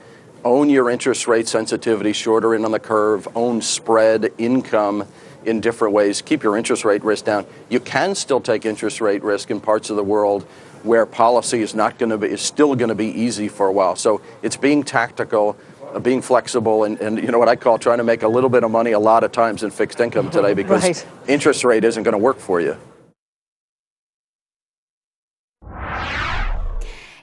Own 0.45 0.69
your 0.69 0.89
interest 0.89 1.27
rate 1.27 1.47
sensitivity 1.47 2.13
shorter 2.13 2.55
in 2.55 2.63
on 2.65 2.71
the 2.71 2.79
curve, 2.79 3.27
own 3.35 3.61
spread, 3.61 4.31
income 4.37 5.05
in 5.43 5.59
different 5.59 5.93
ways, 5.93 6.21
keep 6.21 6.43
your 6.43 6.57
interest 6.57 6.85
rate 6.85 7.03
risk 7.03 7.25
down. 7.25 7.45
You 7.69 7.79
can 7.79 8.15
still 8.15 8.41
take 8.41 8.65
interest 8.65 9.01
rate 9.01 9.23
risk 9.23 9.51
in 9.51 9.59
parts 9.59 9.89
of 9.89 9.95
the 9.95 10.03
world 10.03 10.43
where 10.83 11.05
policy 11.05 11.61
is 11.61 11.73
not 11.73 11.97
going 11.97 12.11
to 12.11 12.17
be 12.17 12.27
is 12.27 12.41
still 12.41 12.75
going 12.75 12.89
to 12.89 12.95
be 12.95 13.07
easy 13.07 13.47
for 13.47 13.67
a 13.67 13.71
while. 13.71 13.95
So 13.95 14.21
it's 14.43 14.55
being 14.55 14.83
tactical, 14.83 15.57
being 16.03 16.21
flexible, 16.21 16.83
and, 16.83 16.99
and 16.99 17.17
you 17.17 17.31
know 17.31 17.39
what 17.39 17.49
I 17.49 17.55
call 17.55 17.77
trying 17.77 17.99
to 17.99 18.03
make 18.03 18.23
a 18.23 18.27
little 18.27 18.49
bit 18.49 18.63
of 18.63 18.71
money 18.71 18.91
a 18.91 18.99
lot 18.99 19.23
of 19.23 19.31
times 19.31 19.63
in 19.63 19.71
fixed 19.71 19.99
income 19.99 20.29
today 20.29 20.53
because 20.53 20.83
right. 20.83 21.05
interest 21.27 21.63
rate 21.63 21.83
isn't 21.83 22.03
going 22.03 22.13
to 22.13 22.23
work 22.23 22.39
for 22.39 22.59
you. 22.59 22.77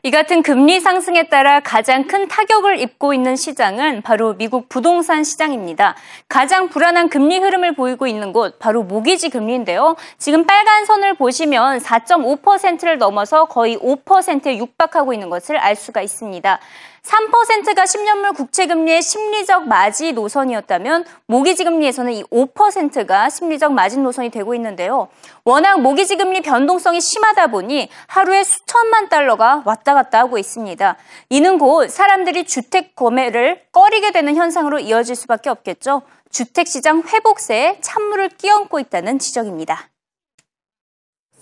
이 0.04 0.10
같은 0.10 0.42
금리 0.42 0.80
상승에 0.80 1.28
따라 1.28 1.60
가장 1.60 2.08
큰 2.08 2.26
타격을 2.26 2.80
입고 2.80 3.14
있는 3.14 3.36
시장은 3.36 4.02
바로 4.02 4.34
미국 4.34 4.68
부동산 4.68 5.22
시장입니다. 5.22 5.94
가장 6.28 6.68
불안한 6.68 7.08
금리 7.08 7.38
흐름을 7.38 7.76
보이고 7.76 8.08
있는 8.08 8.32
곳 8.32 8.58
바로 8.58 8.82
모기지 8.82 9.28
금리인데요. 9.28 9.94
지금 10.18 10.44
빨간 10.44 10.86
선을 10.86 11.14
보시면 11.14 11.78
4.5%를 11.78 12.98
넘어서 12.98 13.44
거의 13.44 13.78
5%에 13.78 14.56
육박하고 14.56 15.12
있는 15.12 15.30
것을 15.30 15.56
알 15.56 15.76
수가 15.76 16.02
있습니다. 16.02 16.58
3%가 17.02 17.82
10년물 17.82 18.36
국채금리의 18.36 19.02
심리적 19.02 19.66
마지 19.66 20.12
노선이었다면 20.12 21.04
모기지금리에서는 21.26 22.12
이 22.12 22.22
5%가 22.24 23.28
심리적 23.28 23.72
마진 23.72 24.04
노선이 24.04 24.30
되고 24.30 24.54
있는데요. 24.54 25.08
워낙 25.44 25.80
모기지금리 25.80 26.42
변동성이 26.42 27.00
심하다 27.00 27.48
보니 27.48 27.88
하루에 28.06 28.44
수천만 28.44 29.08
달러가 29.08 29.62
왔다 29.64 29.94
갔다 29.94 30.20
하고 30.20 30.38
있습니다. 30.38 30.96
이는 31.30 31.58
곧 31.58 31.90
사람들이 31.90 32.44
주택 32.44 32.94
구매를 32.94 33.62
꺼리게 33.72 34.12
되는 34.12 34.36
현상으로 34.36 34.78
이어질 34.78 35.16
수밖에 35.16 35.50
없겠죠. 35.50 36.02
주택시장 36.30 37.02
회복세에 37.02 37.78
찬물을 37.80 38.30
끼얹고 38.30 38.78
있다는 38.78 39.18
지적입니다. 39.18 39.88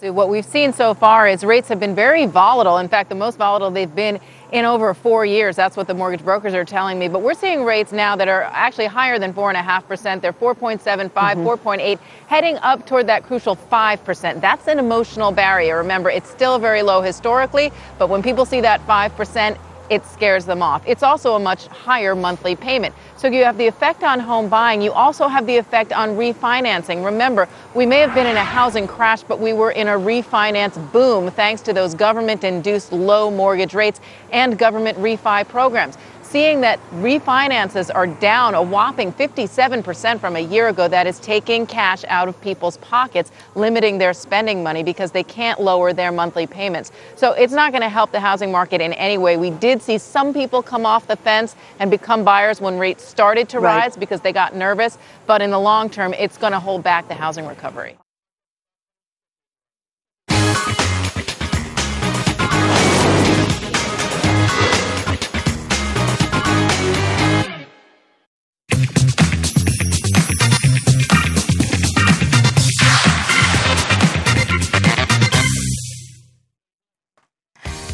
What 0.03 0.31
we've 0.31 0.49
seen 0.49 0.71
so 0.71 0.93
far 0.93 1.29
is 1.29 1.45
rates 1.45 1.69
have 1.69 1.79
been 1.79 1.95
very 1.95 2.25
volatile. 2.25 2.79
In 2.79 2.89
fact, 2.89 3.11
the 3.11 3.19
most 3.19 3.37
volatile 3.37 3.71
they've 3.71 3.95
been 3.95 4.19
in 4.53 4.65
over 4.65 4.93
four 4.95 5.25
years. 5.25 5.57
That's 5.57 5.77
what 5.77 5.87
the 5.87 5.95
mortgage 5.95 6.25
brokers 6.25 6.55
are 6.55 6.65
telling 6.65 6.99
me. 6.99 7.09
But 7.09 7.23
we're 7.23 7.35
seeing 7.35 7.65
rates 7.65 7.93
now 7.93 8.17
that 8.17 8.29
are 8.29 8.43
actually 8.43 8.87
higher 8.87 9.19
than 9.19 9.33
4.5%. 9.33 10.21
They're 10.21 10.33
4.75, 10.33 11.11
mm-hmm. 11.11 11.47
4.8, 11.47 11.99
heading 12.27 12.57
up 12.59 12.87
toward 12.87 13.07
that 13.07 13.25
crucial 13.25 13.57
5%. 13.57 14.41
That's 14.41 14.69
an 14.69 14.79
emotional 14.79 15.33
barrier. 15.33 15.79
Remember, 15.79 16.11
it's 16.11 16.31
still 16.31 16.59
very 16.59 16.83
low 16.83 17.01
historically, 17.01 17.73
but 17.99 18.09
when 18.09 18.23
people 18.23 18.45
see 18.45 18.61
that 18.61 18.87
5%, 18.87 19.59
it 19.91 20.07
scares 20.07 20.47
them 20.47 20.63
off. 20.63 20.83
It's 20.87 21.03
also 21.03 21.35
a 21.35 21.41
much 21.41 21.67
higher 21.67 22.15
monthly 22.15 22.57
payment. 22.57 22.95
So 23.17 23.29
you 23.29 23.45
have 23.45 23.59
the 23.59 23.67
effect 23.67 24.03
on 24.03 24.21
home 24.21 24.49
buying. 24.49 24.81
You 24.81 24.93
also 24.93 25.29
have 25.29 25.47
the 25.47 25.57
effect 25.57 25.93
on 25.93 26.11
refinancing. 26.11 27.05
Remember, 27.05 27.49
we 27.75 27.85
may 27.85 27.99
have 27.99 28.15
been 28.15 28.27
in 28.27 28.37
a 28.37 28.45
housing 28.45 28.87
crash, 28.87 29.23
but 29.25 29.41
we 29.41 29.53
were 29.53 29.73
in 29.73 29.89
a 29.89 29.99
refinance 29.99 30.93
boom 30.93 31.31
thanks 31.31 31.61
to 31.63 31.73
those 31.73 31.95
government 31.95 32.45
induced 32.45 32.93
low 32.93 33.31
mortgage 33.31 33.75
rates 33.75 34.01
and 34.33 34.57
government 34.57 34.97
refi 34.99 35.47
programs 35.49 35.99
seeing 36.31 36.61
that 36.61 36.79
refinances 36.93 37.93
are 37.93 38.07
down 38.07 38.55
a 38.55 38.63
whopping 38.63 39.13
57% 39.13 40.21
from 40.21 40.37
a 40.37 40.41
year 40.41 40.69
ago. 40.69 40.87
That 40.87 41.09
is 41.09 41.19
taking 41.19 41.67
cash 41.67 42.05
out 42.07 42.29
of 42.29 42.41
people's 42.41 42.77
pockets, 42.79 43.33
limiting 43.57 43.99
their 43.99 44.15
spending 44.15 44.63
money 44.63 44.85
because 44.85 45.11
they 45.11 45.25
can't 45.25 45.61
lower 45.61 45.93
their 45.93 46.13
monthly 46.13 46.47
payments. 46.47 46.93
So 47.17 47.33
it's 47.33 47.53
not 47.53 47.73
going 47.73 47.83
to 47.83 47.89
help 47.89 48.13
the 48.13 48.21
housing 48.21 48.53
market 48.53 48.81
in 48.81 48.93
any 48.93 49.19
way. 49.19 49.37
We 49.37 49.51
did 49.51 49.83
see 49.83 49.99
some 49.99 50.33
people 50.33 50.63
come 50.63 50.87
off 50.87 51.09
the 51.09 51.17
fence 51.17 51.57
and 51.81 51.91
become 51.91 52.23
buyers 52.23 52.61
when 52.61 52.79
rates 52.79 53.05
started 53.05 53.49
to 53.49 53.59
right. 53.59 53.79
rise 53.79 53.97
because 53.97 54.21
they 54.21 54.33
got 54.33 54.55
nervous. 54.55 54.99
But 55.27 55.43
in 55.43 55.51
the 55.51 55.61
long 55.61 55.91
term, 55.91 56.15
it's 56.15 56.39
going 56.39 56.53
to 56.53 56.61
hold 56.61 56.85
back 56.85 57.09
the 57.09 57.15
housing 57.15 57.47
recovery. 57.47 58.00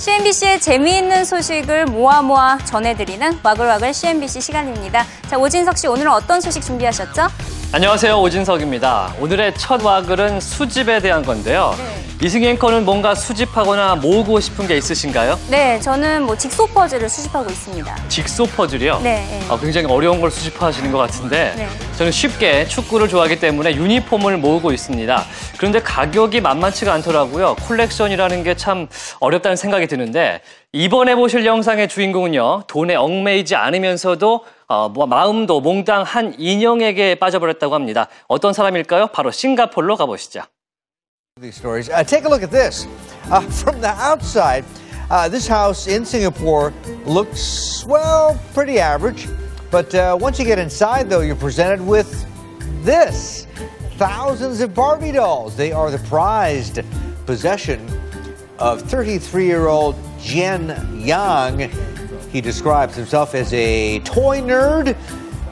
CNBC의 0.07 0.61
재미있는 0.61 1.25
소식을 1.25 1.87
모아 1.87 2.23
모아 2.23 2.59
전해드리는 2.59 3.41
와글와글 3.43 3.93
CNBC 3.93 4.41
시간입니다. 4.41 5.05
자, 5.29 5.37
오진석 5.37 5.77
씨 5.77 5.89
오늘은 5.89 6.13
어떤 6.13 6.41
소식 6.41 6.63
준비하셨죠? 6.63 7.27
안녕하세요. 7.73 8.19
오진석입니다. 8.21 9.15
오늘의 9.21 9.55
첫 9.57 9.83
와글은 9.83 10.41
수집에 10.41 11.01
대한 11.01 11.23
건데요. 11.25 11.75
네. 11.77 12.07
이승희 12.27 12.47
앵커는 12.49 12.87
뭔가 12.87 13.15
수집하거나 13.15 13.97
모으고 13.97 14.41
싶은 14.41 14.67
게 14.67 14.79
있으신가요? 14.79 15.39
네, 15.51 15.79
저는 15.81 16.23
뭐 16.23 16.35
직소 16.35 16.67
퍼즐을 16.69 17.11
수집하고 17.11 17.51
있습니다. 17.51 17.95
직소 18.09 18.47
퍼즐이요? 18.47 19.01
네. 19.03 19.27
네. 19.29 19.47
아, 19.51 19.59
굉장히 19.59 19.87
어려운 19.93 20.23
걸 20.23 20.31
수집하시는 20.31 20.91
것 20.93 20.97
같은데 20.97 21.53
네. 21.59 21.69
저는 21.99 22.13
쉽게 22.13 22.67
축구를 22.69 23.09
좋아하기 23.09 23.39
때문에 23.41 23.75
유니폼을 23.75 24.39
모으고 24.39 24.73
있습니다. 24.73 25.25
그런데 25.59 25.81
가격이 25.83 26.41
만만치가 26.41 26.95
않더라고요. 26.95 27.57
콜렉션이라는 27.57 28.45
게 28.45 28.55
참 28.57 28.89
어렵다는 29.21 29.55
생각이 29.57 29.87
드는데 29.87 30.41
이번에 30.77 31.15
보실 31.15 31.47
영상의 31.47 31.89
주인공은요. 31.89 32.65
돈에 32.67 32.97
얽매이지 32.97 33.57
않으면서도 33.57 34.45
어, 34.69 34.91
뭐 34.91 35.07
마음도 35.07 35.63
몽땅 35.63 36.03
한 36.03 36.35
인형에게 36.37 37.15
빠져버렸다고 37.15 37.75
합니다. 37.75 38.09
어떤 38.29 38.53
사람일까요? 38.53 39.07
바로 39.07 39.31
싱가폴로 39.31 39.97
가보시죠. 39.97 40.43
These 41.41 41.57
stories. 41.57 41.91
Uh, 41.91 42.05
take 42.05 42.27
a 42.27 42.29
look 42.29 42.43
at 42.43 42.51
this. 42.51 42.87
Uh, 43.33 43.41
from 43.49 43.81
the 43.81 43.89
outside, 43.89 44.67
uh, 45.09 45.31
this 45.31 45.49
house 45.49 45.89
in 45.89 46.05
Singapore 46.05 46.75
looks, 47.07 47.83
well, 47.89 48.39
pretty 48.53 48.79
average. 48.79 49.29
But 49.71 49.95
uh, 49.95 50.19
once 50.21 50.39
you 50.39 50.45
get 50.45 50.59
inside, 50.59 51.09
though, 51.09 51.25
you're 51.25 51.41
presented 51.41 51.81
with 51.81 52.13
this 52.85 53.47
thousands 53.97 54.61
of 54.61 54.75
Barbie 54.75 55.13
dolls. 55.13 55.57
They 55.57 55.73
are 55.73 55.91
the 55.91 56.05
prized 56.05 56.85
possession 57.25 57.81
of 58.59 58.83
33 58.83 59.47
year 59.47 59.67
old 59.69 59.97
Jian 60.19 61.05
Yang. 61.05 61.71
He 62.31 62.41
describes 62.41 62.95
himself 62.95 63.35
as 63.35 63.53
a 63.53 64.01
toy 64.01 64.41
nerd 64.41 64.89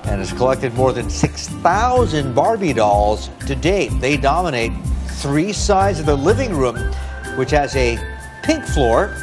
and 0.04 0.20
has 0.20 0.32
collected 0.32 0.74
more 0.74 0.92
than 0.92 1.08
6,000 1.08 2.34
Barbie 2.34 2.72
dolls 2.72 3.30
to 3.46 3.54
date. 3.54 3.90
They 4.00 4.16
dominate 4.16 4.72
three 5.06 5.52
sides 5.52 6.00
of 6.00 6.06
the 6.06 6.16
living 6.16 6.54
room, 6.54 6.76
which 7.36 7.50
has 7.50 7.74
a 7.76 7.98
pink 8.42 8.64
floor. 8.64 9.14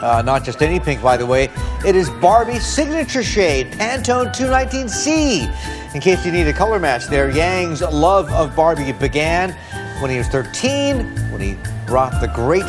Uh, 0.00 0.22
not 0.22 0.44
just 0.44 0.60
any 0.60 0.78
pink, 0.78 1.00
by 1.00 1.16
the 1.16 1.24
way. 1.24 1.48
It 1.86 1.96
is 1.96 2.10
Barbie's 2.20 2.66
signature 2.66 3.22
shade, 3.22 3.72
Pantone 3.72 4.34
219C. 4.34 5.94
In 5.94 6.00
case 6.00 6.26
you 6.26 6.32
need 6.32 6.46
a 6.46 6.52
color 6.52 6.78
match 6.78 7.06
there, 7.06 7.30
Yang's 7.30 7.80
love 7.80 8.30
of 8.32 8.54
Barbie 8.54 8.92
began 8.92 9.56
when 10.02 10.10
he 10.10 10.18
was 10.18 10.28
13, 10.28 10.98
when 11.30 11.40
he 11.40 11.56
brought 11.86 12.20
the 12.20 12.28
great 12.28 12.64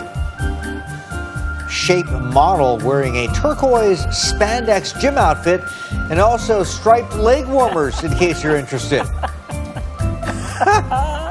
shape 1.75 2.05
model 2.05 2.77
wearing 2.79 3.17
a 3.17 3.27
turquoise 3.34 4.05
spandex 4.08 4.98
gym 5.00 5.17
outfit 5.17 5.62
and 6.10 6.20
also 6.22 6.63
striped 6.63 7.13
leg 7.15 7.46
warmers 7.48 8.01
in 8.03 8.15
case 8.15 8.41
you're 8.41 8.55
interested. 8.55 9.03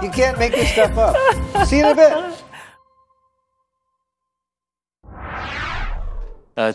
you 0.02 0.10
can't 0.10 0.38
make 0.38 0.52
this 0.52 0.70
stuff 0.70 0.96
up. 0.98 1.66
See 1.66 1.78
you 1.78 1.86
in 1.86 1.92
a 1.92 1.94
bit. 1.94 2.43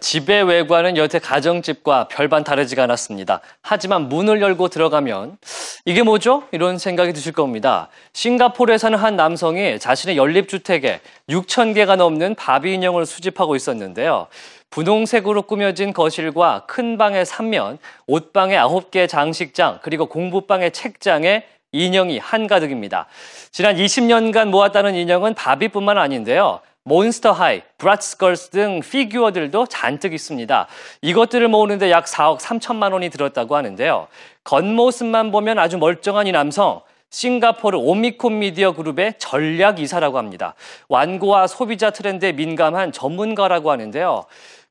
집의 0.02 0.44
외관은 0.44 0.98
여태 0.98 1.20
가정집과 1.20 2.10
별반 2.10 2.44
다르지가 2.44 2.84
않았습니다. 2.84 3.42
하지만 3.62 4.10
문을 4.10 4.42
열고 4.42 4.68
들어가면 4.68 5.38
이게 5.86 6.04
뭐죠? 6.04 6.44
이런 6.52 6.78
생각이 6.78 7.14
드실 7.14 7.32
겁니다. 7.32 7.90
싱가포르에 8.14 8.78
사는 8.78 8.98
한 8.98 9.16
남성이 9.16 9.80
자신의 9.80 10.18
연립주택에 10.18 11.00
6천 11.30 11.74
개가 11.74 11.96
넘는 11.96 12.36
바비 12.36 12.74
인형을 12.74 13.06
수집하고 13.06 13.56
있었는데요. 13.56 14.28
분홍색으로 14.70 15.44
꾸며진 15.44 15.94
거실과 15.94 16.66
큰 16.68 16.98
방의 16.98 17.26
3면, 17.26 17.80
옷방의 18.06 18.60
9개 18.60 19.08
장식장, 19.08 19.80
그리고 19.82 20.06
공부방의 20.06 20.72
책장에 20.72 21.44
인형이 21.72 22.20
한가득입니다. 22.20 23.08
지난 23.52 23.76
20년간 23.76 24.50
모았다는 24.50 24.96
인형은 24.96 25.34
바비뿐만 25.36 25.98
아닌데요. 25.98 26.62
몬스터 26.84 27.32
하이, 27.32 27.62
브라츠걸스 27.78 28.50
등 28.50 28.80
피규어들도 28.80 29.68
잔뜩 29.68 30.14
있습니다. 30.14 30.68
이것들을 31.02 31.48
모으는데 31.48 31.92
약 31.92 32.06
4억 32.06 32.40
3천만 32.40 32.94
원이 32.94 33.10
들었다고 33.10 33.56
하는데요. 33.56 34.08
겉모습만 34.44 35.32
보면 35.32 35.60
아주 35.60 35.78
멀쩡한 35.78 36.28
이 36.28 36.32
남성, 36.32 36.82
싱가포르 37.12 37.78
오미콘 37.78 38.40
미디어 38.40 38.74
그룹의 38.74 39.16
전략 39.18 39.80
이사라고 39.80 40.18
합니다. 40.18 40.54
광고와 40.90 41.48
소비자 41.48 41.90
트렌드에 41.90 42.32
민감한 42.34 42.92
전문가라고 42.92 43.72
하는데요. 43.72 44.26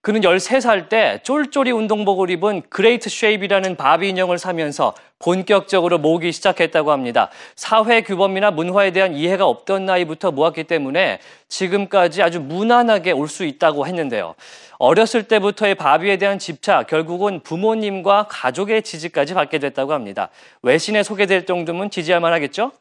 그는 0.09 0.23
13살 0.23 0.89
때 0.89 1.21
쫄쫄이 1.23 1.71
운동복을 1.71 2.31
입은 2.31 2.63
Great 2.71 3.11
Shape이라는 3.11 3.77
바비 3.77 4.09
인형을 4.09 4.39
사면서 4.39 4.95
본격적으로 5.19 5.99
모으기 5.99 6.33
시작했다고 6.33 6.93
합니다. 6.93 7.29
사회 7.57 8.01
규범이나 8.01 8.51
문화에 8.51 8.91
대한 8.91 9.13
이해가 9.13 9.45
없던 9.45 9.85
나이부터 9.85 10.31
모았기 10.31 10.65
때문에 10.65 11.19
지금까지 11.49 12.23
아주 12.23 12.41
무난하게 12.41 13.13
올 13.13 13.29
수 13.29 13.45
있다고 13.45 13.87
했는데요. 13.87 14.35
어렸을 14.79 15.25
때부터의 15.25 15.75
바비에 15.75 16.17
대한 16.17 16.39
집착, 16.39 16.87
결국은 16.87 17.41
부모님과 17.41 18.29
가족의 18.31 18.85
지지까지 18.85 19.35
받게 19.35 19.59
됐다고 19.59 19.93
합니다. 19.93 20.31
외신에 20.63 21.03
소개될 21.03 21.45
정도면 21.45 21.91
지지할 21.91 22.23
만하겠죠? 22.23 22.73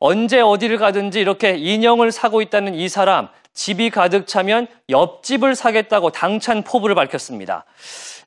언제 0.00 0.40
어디를 0.40 0.78
가든지 0.78 1.20
이렇게 1.20 1.54
인형을 1.56 2.10
사고 2.10 2.42
있다는 2.42 2.74
이 2.74 2.88
사람, 2.88 3.28
집이 3.56 3.90
가득 3.90 4.26
차면 4.26 4.68
옆집을 4.90 5.56
사겠다고 5.56 6.10
당찬 6.10 6.62
포부를 6.62 6.94
밝혔습니다. 6.94 7.64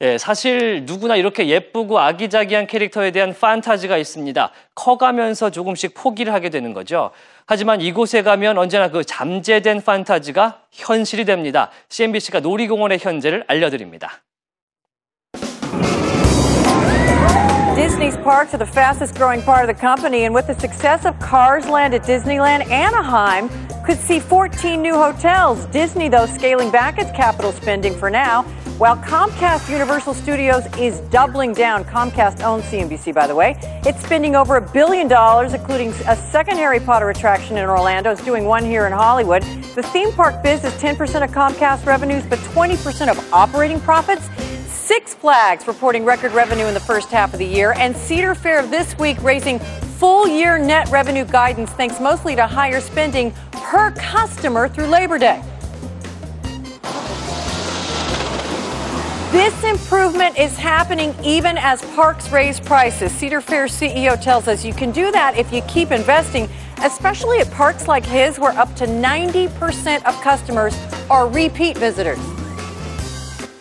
예, 0.01 0.17
사실 0.17 0.85
누구나 0.85 1.15
이렇게 1.15 1.47
예쁘고 1.47 1.99
아기자기한 1.99 2.67
캐릭터에 2.67 3.11
대한 3.11 3.33
판타지가 3.39 3.97
있습니다. 3.97 4.51
커가면서 4.73 5.51
조금씩 5.51 5.93
포기를 5.93 6.33
하게 6.33 6.49
되는 6.49 6.73
거죠. 6.73 7.11
하지만 7.45 7.79
이곳에 7.79 8.23
가면 8.23 8.57
언제나 8.57 8.89
그 8.89 9.03
잠재된 9.03 9.83
판타지가 9.83 10.63
현실이 10.71 11.25
됩니다. 11.25 11.69
CNBC가 11.89 12.39
놀이공원의 12.39 12.97
현재를 12.99 13.45
알려드립니다. 13.47 14.21
Disney's 17.79 18.17
parks 18.17 18.53
are 18.53 18.57
the 18.57 18.65
fastest 18.65 19.15
growing 19.15 19.41
part 19.41 19.61
of 19.61 19.73
the 19.73 19.81
company, 19.81 20.25
and 20.25 20.35
with 20.35 20.47
the 20.47 20.59
success 20.59 21.05
of 21.05 21.17
Cars 21.21 21.65
Land 21.65 21.93
at 21.93 22.03
Disneyland, 22.03 22.69
Anaheim 22.69 23.47
could 23.85 23.97
see 23.97 24.19
14 24.19 24.81
new 24.81 24.95
hotels. 24.95 25.65
Disney, 25.67 26.09
though, 26.09 26.25
scaling 26.25 26.71
back 26.71 26.99
its 26.99 27.09
capital 27.11 27.53
spending 27.53 27.95
for 27.95 28.09
now, 28.09 28.43
while 28.79 28.97
Comcast 28.97 29.69
Universal 29.69 30.13
Studios 30.13 30.65
is 30.77 30.99
doubling 31.09 31.53
down. 31.53 31.85
Comcast 31.85 32.43
owns 32.43 32.65
CNBC, 32.65 33.13
by 33.13 33.25
the 33.25 33.33
way. 33.33 33.55
It's 33.85 34.03
spending 34.03 34.35
over 34.35 34.57
a 34.57 34.61
billion 34.61 35.07
dollars, 35.07 35.53
including 35.53 35.91
a 36.05 36.17
second 36.17 36.57
Harry 36.57 36.81
Potter 36.81 37.09
attraction 37.09 37.57
in 37.57 37.63
Orlando. 37.63 38.11
It's 38.11 38.25
doing 38.25 38.43
one 38.43 38.65
here 38.65 38.87
in 38.87 38.91
Hollywood. 38.91 39.43
The 39.75 39.83
theme 39.83 40.11
park 40.11 40.43
biz 40.43 40.65
is 40.65 40.73
10% 40.73 41.23
of 41.23 41.31
Comcast 41.31 41.85
revenues, 41.85 42.25
but 42.25 42.39
20% 42.39 43.09
of 43.09 43.33
operating 43.33 43.79
profits. 43.79 44.27
Six 44.89 45.13
Flags 45.13 45.67
reporting 45.67 46.03
record 46.03 46.31
revenue 46.31 46.65
in 46.65 46.73
the 46.73 46.79
first 46.79 47.09
half 47.09 47.31
of 47.31 47.37
the 47.37 47.45
year, 47.45 47.73
and 47.77 47.95
Cedar 47.95 48.33
Fair 48.33 48.65
this 48.65 48.97
week 48.97 49.21
raising 49.21 49.59
full 49.99 50.27
year 50.27 50.57
net 50.57 50.89
revenue 50.89 51.25
guidance 51.25 51.69
thanks 51.73 51.99
mostly 51.99 52.35
to 52.35 52.47
higher 52.47 52.81
spending 52.81 53.31
per 53.51 53.91
customer 53.91 54.67
through 54.67 54.87
Labor 54.87 55.19
Day. 55.19 55.43
This 59.31 59.63
improvement 59.63 60.39
is 60.39 60.57
happening 60.57 61.13
even 61.23 61.55
as 61.59 61.83
parks 61.93 62.31
raise 62.31 62.59
prices. 62.59 63.11
Cedar 63.11 63.41
Fair 63.41 63.67
CEO 63.67 64.19
tells 64.19 64.47
us 64.47 64.65
you 64.65 64.73
can 64.73 64.91
do 64.91 65.11
that 65.11 65.37
if 65.37 65.53
you 65.53 65.61
keep 65.67 65.91
investing, 65.91 66.49
especially 66.79 67.37
at 67.37 67.51
parks 67.51 67.87
like 67.87 68.03
his, 68.03 68.39
where 68.39 68.57
up 68.57 68.75
to 68.77 68.87
90% 68.87 70.03
of 70.05 70.19
customers 70.23 70.75
are 71.11 71.29
repeat 71.29 71.77
visitors. 71.77 72.17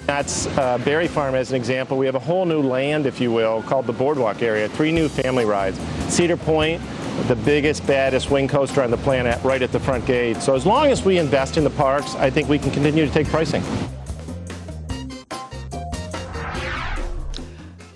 That's 0.08 0.48
uh, 0.58 0.78
Berry 0.80 1.08
Farm 1.08 1.34
as 1.34 1.52
an 1.52 1.56
example. 1.56 1.98
We 1.98 2.06
have 2.06 2.16
a 2.16 2.20
whole 2.20 2.46
new 2.46 2.62
land, 2.62 3.06
if 3.06 3.22
you 3.22 3.32
will, 3.32 3.64
called 3.64 3.88
the 3.88 3.94
Boardwalk 3.94 4.42
area. 4.42 4.68
Three 4.68 4.92
new 4.92 5.08
family 5.08 5.46
rides. 5.46 5.80
Cedar 6.10 6.38
Point, 6.38 6.82
the 7.28 7.36
biggest, 7.36 7.88
baddest 7.88 8.30
wing 8.30 8.48
coaster 8.48 8.84
on 8.84 8.92
the 8.92 8.98
planet, 8.98 9.42
right 9.44 9.62
at 9.62 9.72
the 9.72 9.80
front 9.80 10.06
gate. 10.06 10.38
So 10.42 10.56
as 10.56 10.66
long 10.66 10.92
as 10.92 11.06
we 11.06 11.20
invest 11.20 11.58
in 11.58 11.64
the 11.64 11.70
parks, 11.70 12.16
I 12.16 12.30
think 12.30 12.50
we 12.50 12.60
can 12.60 12.72
continue 12.72 13.06
to 13.06 13.12
take 13.12 13.28
pricing. 13.28 13.64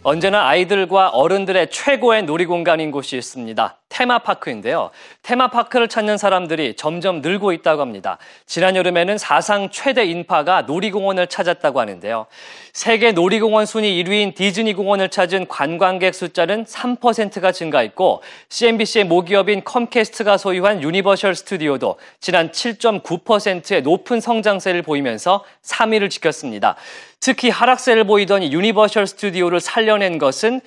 언제나 0.04 0.48
아이들과 0.48 1.10
어른들의 1.10 1.70
최고의 1.70 2.24
놀이공간인 2.24 2.92
곳이 2.92 3.18
있습니다. 3.18 3.78
테마파크인데요. 4.03 4.91
테마파크를 5.23 5.89
찾는 5.89 6.19
사람들이 6.19 6.75
점점 6.75 7.21
늘고 7.21 7.53
있다고 7.53 7.81
합니다. 7.81 8.19
지난 8.47 8.75
여름에는 8.75 9.19
사상 9.19 9.71
최대 9.71 10.05
인파가 10.05 10.63
놀이공원을 10.63 11.29
찾았다고 11.29 11.81
하는데요. 11.81 12.27
세계 12.73 13.13
놀이공원 13.13 13.67
순위 13.67 14.03
1위인 14.03 14.35
디즈니 14.35 14.75
공원을 14.75 15.09
찾은 15.11 15.47
관광객 15.47 16.15
숫자는 16.15 16.65
3%가 16.65 17.53
증가했고 17.53 18.23
CNBC의 18.49 19.05
모기업인 19.05 19.63
컴캐스트가 19.65 20.37
소유한 20.37 20.83
유니버셜 20.83 21.35
스튜디오도 21.37 21.97
지난 22.21 22.51
7.9%의 22.51 23.83
높은 23.83 24.21
성장세를 24.21 24.83
보이면서 24.83 25.45
3위를 25.63 26.11
지켰습니다. 26.11 26.77
특히 27.21 27.51
하락세를 27.51 28.05
보이던 28.05 28.53
유니버셜 28.53 29.07
스튜디오를 29.07 29.61
살려낸 29.61 30.19
것은 30.19 30.61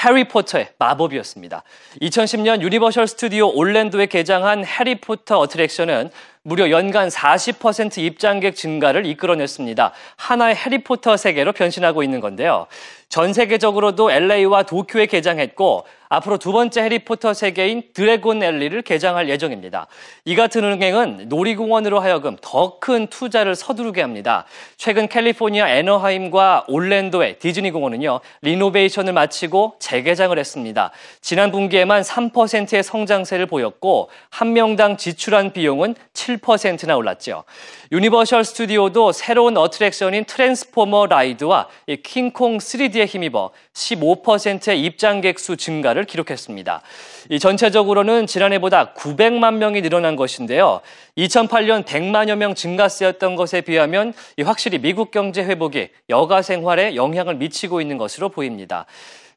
해리포터의 0.00 0.70
마법이었습니다. 0.78 1.62
2010년 2.00 2.62
유니버셜 2.62 3.06
스튜디오 3.06 3.54
올랜도에 3.54 4.06
개장한 4.06 4.64
해리포터 4.64 5.38
어트랙션은 5.38 6.10
무려 6.44 6.70
연간 6.70 7.08
40% 7.08 7.98
입장객 7.98 8.56
증가를 8.56 9.06
이끌어냈습니다. 9.06 9.92
하나의 10.16 10.56
해리포터 10.56 11.16
세계로 11.16 11.52
변신하고 11.52 12.02
있는 12.02 12.20
건데요. 12.20 12.66
전 13.12 13.34
세계적으로도 13.34 14.10
LA와 14.10 14.62
도쿄에 14.62 15.04
개장했고 15.04 15.84
앞으로 16.08 16.38
두 16.38 16.52
번째 16.52 16.82
해리포터 16.82 17.34
세계인 17.34 17.82
다이애건 17.92 18.42
앨리를 18.42 18.80
개장할 18.80 19.28
예정입니다. 19.28 19.86
이 20.24 20.34
같은 20.34 20.62
흥행은 20.62 21.26
놀이공원으로 21.28 22.00
하여금 22.00 22.36
더 22.40 22.78
큰 22.82 23.06
투자를 23.06 23.54
서두르게 23.54 24.02
합니다. 24.02 24.44
최근 24.76 25.06
캘리포니아 25.06 25.68
애너하임과 25.68 26.64
올랜도의 26.66 27.38
디즈니 27.38 27.70
공원은요, 27.70 28.18
리노베이션을 28.40 29.12
마치고 29.12 29.76
재개장을 29.78 30.36
했습니다. 30.36 30.90
지난 31.20 31.52
분기에만 31.52 32.02
3%의 32.02 32.82
성장세를 32.82 33.46
보였고, 33.46 34.10
한 34.30 34.52
명당 34.52 34.96
지출한 34.96 35.52
비용은 35.52 35.94
7%나 36.12 36.96
올랐죠. 36.96 37.44
유니버셜 37.92 38.44
스튜디오도 38.44 39.12
새로운 39.12 39.56
어트랙션인 39.56 40.24
트랜스포머 40.24 41.06
라이드와 41.06 41.68
킹콩 42.02 42.58
3D 42.58 43.01
에 43.02 43.06
힘입어 43.06 43.50
15%의 43.74 44.82
입장객 44.82 45.38
수 45.38 45.56
증가를 45.56 46.04
기록했습니다. 46.04 46.82
이 47.30 47.38
전체적으로는 47.38 48.26
지난해보다 48.26 48.94
900만 48.94 49.54
명이 49.54 49.82
늘어난 49.82 50.16
것인데요. 50.16 50.80
2008년 51.18 51.84
100만여 51.84 52.36
명 52.36 52.54
증가세였던 52.54 53.36
것에 53.36 53.60
비하면 53.60 54.14
확실히 54.44 54.78
미국 54.78 55.10
경제 55.10 55.42
회복이 55.42 55.88
여가 56.08 56.42
생활에 56.42 56.94
영향을 56.94 57.34
미치고 57.34 57.80
있는 57.80 57.98
것으로 57.98 58.28
보입니다. 58.30 58.86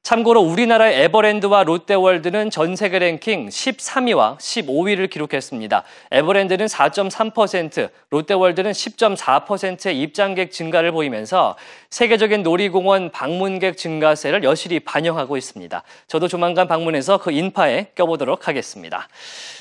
참고로 0.05 0.39
우리나라의 0.39 1.01
에버랜드와 1.05 1.63
롯데월드는 1.63 2.51
전 2.51 2.75
세계 2.75 2.99
랭킹 2.99 3.47
13위와 3.49 4.37
15위를 4.37 5.09
기록했습니다. 5.09 5.83
에버랜드는 6.11 6.67
4.3%, 6.67 7.89
롯데월드는 8.11 8.71
10.4%의 8.71 9.99
입장객 9.99 10.51
증가를 10.51 10.91
보이면서 10.91 11.55
세계적인 11.89 12.43
놀이공원 12.43 13.09
방문객 13.09 13.77
증가세를 13.77 14.43
여실히 14.43 14.79
반영하고 14.79 15.37
있습니다. 15.37 15.81
저도 16.05 16.27
조만간 16.27 16.67
방문해서 16.67 17.17
그 17.17 17.31
인파에 17.31 17.87
껴보도록 17.95 18.47
하겠습니다. 18.47 19.07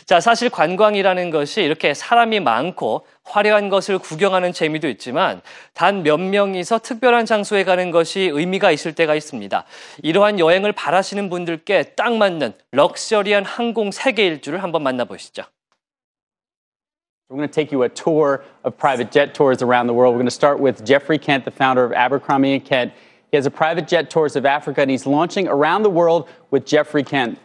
자, 0.05 0.21
사실 0.21 0.51
관광이라는 0.51 1.31
것이 1.31 1.63
이렇게 1.63 1.95
사람이 1.95 2.41
많고 2.41 3.07
화려한 3.25 3.69
것을 3.69 3.99
구경하는 3.99 4.53
재미도 4.53 4.89
있지만 4.89 5.41
단 5.73 6.03
몇 6.03 6.19
명이서 6.21 6.81
특별한 6.81 7.27
장소에 7.27 7.65
가는 7.65 7.91
것이 7.91 8.21
의미가 8.33 8.71
있을 8.71 8.95
때가 8.95 9.15
있습니다. 9.15 9.65
이러한 10.03 10.39
여행을 10.39 10.73
바라시는 10.73 11.31
분들께 11.31 11.95
딱 11.97 12.15
맞는 12.15 12.53
럭셔리한 12.73 13.45
항공 13.45 13.91
세계 13.91 14.27
일주를 14.27 14.63
한번 14.63 14.83
만나보시죠. 14.83 15.45
We're 17.31 17.39
going 17.39 17.49
to 17.49 17.55
take 17.55 17.73
you 17.73 17.83
a 17.85 17.89
tour 17.89 18.45
of 18.65 18.77
private 18.77 19.11
jet 19.11 19.33
tours 19.35 19.63
around 19.63 19.87
the 19.87 19.95
world. 19.95 20.13
We're 20.13 20.21
going 20.21 20.27
to 20.27 20.31
start 20.31 20.61
with 20.61 20.85
Jeffrey 20.85 21.19
Kent, 21.19 21.47
the 21.47 21.51
founder 21.51 21.83
of 21.83 21.93
Abercrombie 21.93 22.61
& 22.61 22.61
Kent. 22.61 22.93
He 23.33 23.37
has 23.37 23.47
a 23.47 23.51
private 23.51 23.89
jet 23.89 24.11
tours 24.11 24.37
of 24.37 24.45
Africa, 24.45 24.83
and 24.83 24.91
he's 24.91 25.07
launching 25.07 25.49
around 25.49 25.83
the 25.83 25.91
world 25.91 26.29
with 26.51 26.67
Jeffrey 26.67 27.03
Kent. 27.03 27.39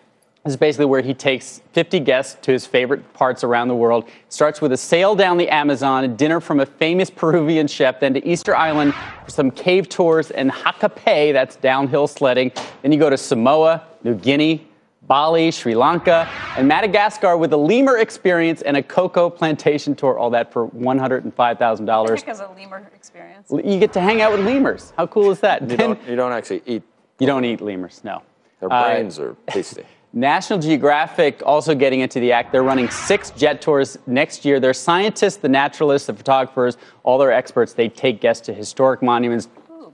This 0.45 0.53
is 0.53 0.57
basically 0.57 0.85
where 0.85 1.01
he 1.01 1.13
takes 1.13 1.61
50 1.73 1.99
guests 1.99 2.37
to 2.43 2.51
his 2.51 2.65
favorite 2.65 3.13
parts 3.13 3.43
around 3.43 3.67
the 3.67 3.75
world. 3.75 4.09
Starts 4.29 4.61
with 4.61 4.71
a 4.71 4.77
sail 4.77 5.13
down 5.13 5.37
the 5.37 5.49
Amazon, 5.49 6.05
a 6.05 6.07
dinner 6.07 6.39
from 6.39 6.61
a 6.61 6.65
famous 6.65 7.09
Peruvian 7.09 7.67
chef, 7.67 7.99
then 7.99 8.13
to 8.13 8.25
Easter 8.25 8.55
Island 8.55 8.93
for 9.25 9.29
some 9.31 9.51
cave 9.51 9.89
tours 9.89 10.31
and 10.31 10.49
Hakape, 10.49 11.33
that's 11.33 11.57
downhill 11.57 12.07
sledding. 12.07 12.53
Then 12.81 12.93
you 12.93 12.97
go 12.99 13.09
to 13.09 13.17
Samoa, 13.17 13.83
New 14.05 14.15
Guinea, 14.15 14.65
Bali, 15.07 15.51
Sri 15.51 15.75
Lanka, 15.75 16.29
and 16.55 16.67
Madagascar 16.67 17.35
with 17.35 17.51
a 17.51 17.57
lemur 17.57 17.97
experience 17.97 18.61
and 18.61 18.77
a 18.77 18.83
cocoa 18.83 19.29
plantation 19.29 19.93
tour. 19.93 20.17
All 20.17 20.29
that 20.29 20.53
for 20.53 20.69
$105,000. 20.69 22.15
Because 22.15 22.39
a 22.39 22.47
lemur 22.55 22.89
experience. 22.95 23.51
You 23.51 23.77
get 23.77 23.91
to 23.93 23.99
hang 24.01 24.21
out 24.21 24.31
with 24.31 24.45
lemurs. 24.45 24.93
How 24.95 25.05
cool 25.07 25.31
is 25.31 25.41
that? 25.41 25.69
You 25.69 25.75
don't, 25.75 26.07
you 26.07 26.15
don't 26.15 26.31
actually 26.31 26.61
eat. 26.65 26.83
You 27.19 27.27
don't 27.27 27.43
eat 27.43 27.59
lemurs, 27.59 28.01
no. 28.05 28.21
Their 28.61 28.71
Uh, 28.71 28.85
brains 28.85 29.19
are 29.19 29.35
tasty. 29.47 29.83
National 30.11 30.57
Geographic 30.57 31.43
also 31.45 31.75
getting 31.75 31.99
into 31.99 32.19
the 32.19 32.31
act. 32.31 32.51
They're 32.51 32.63
running 32.63 32.89
six 32.89 33.29
jet 33.31 33.61
tours 33.61 33.97
next 34.07 34.43
year. 34.43 34.59
Their 34.59 34.73
scientists, 34.73 35.37
the 35.37 35.49
naturalists, 35.49 36.07
the 36.07 36.15
photographers, 36.15 36.77
all 37.03 37.19
their 37.19 37.31
experts, 37.31 37.73
they 37.73 37.89
take 37.89 38.19
guests 38.19 38.43
to 38.47 38.53
historic 38.53 39.03
monuments 39.03 39.49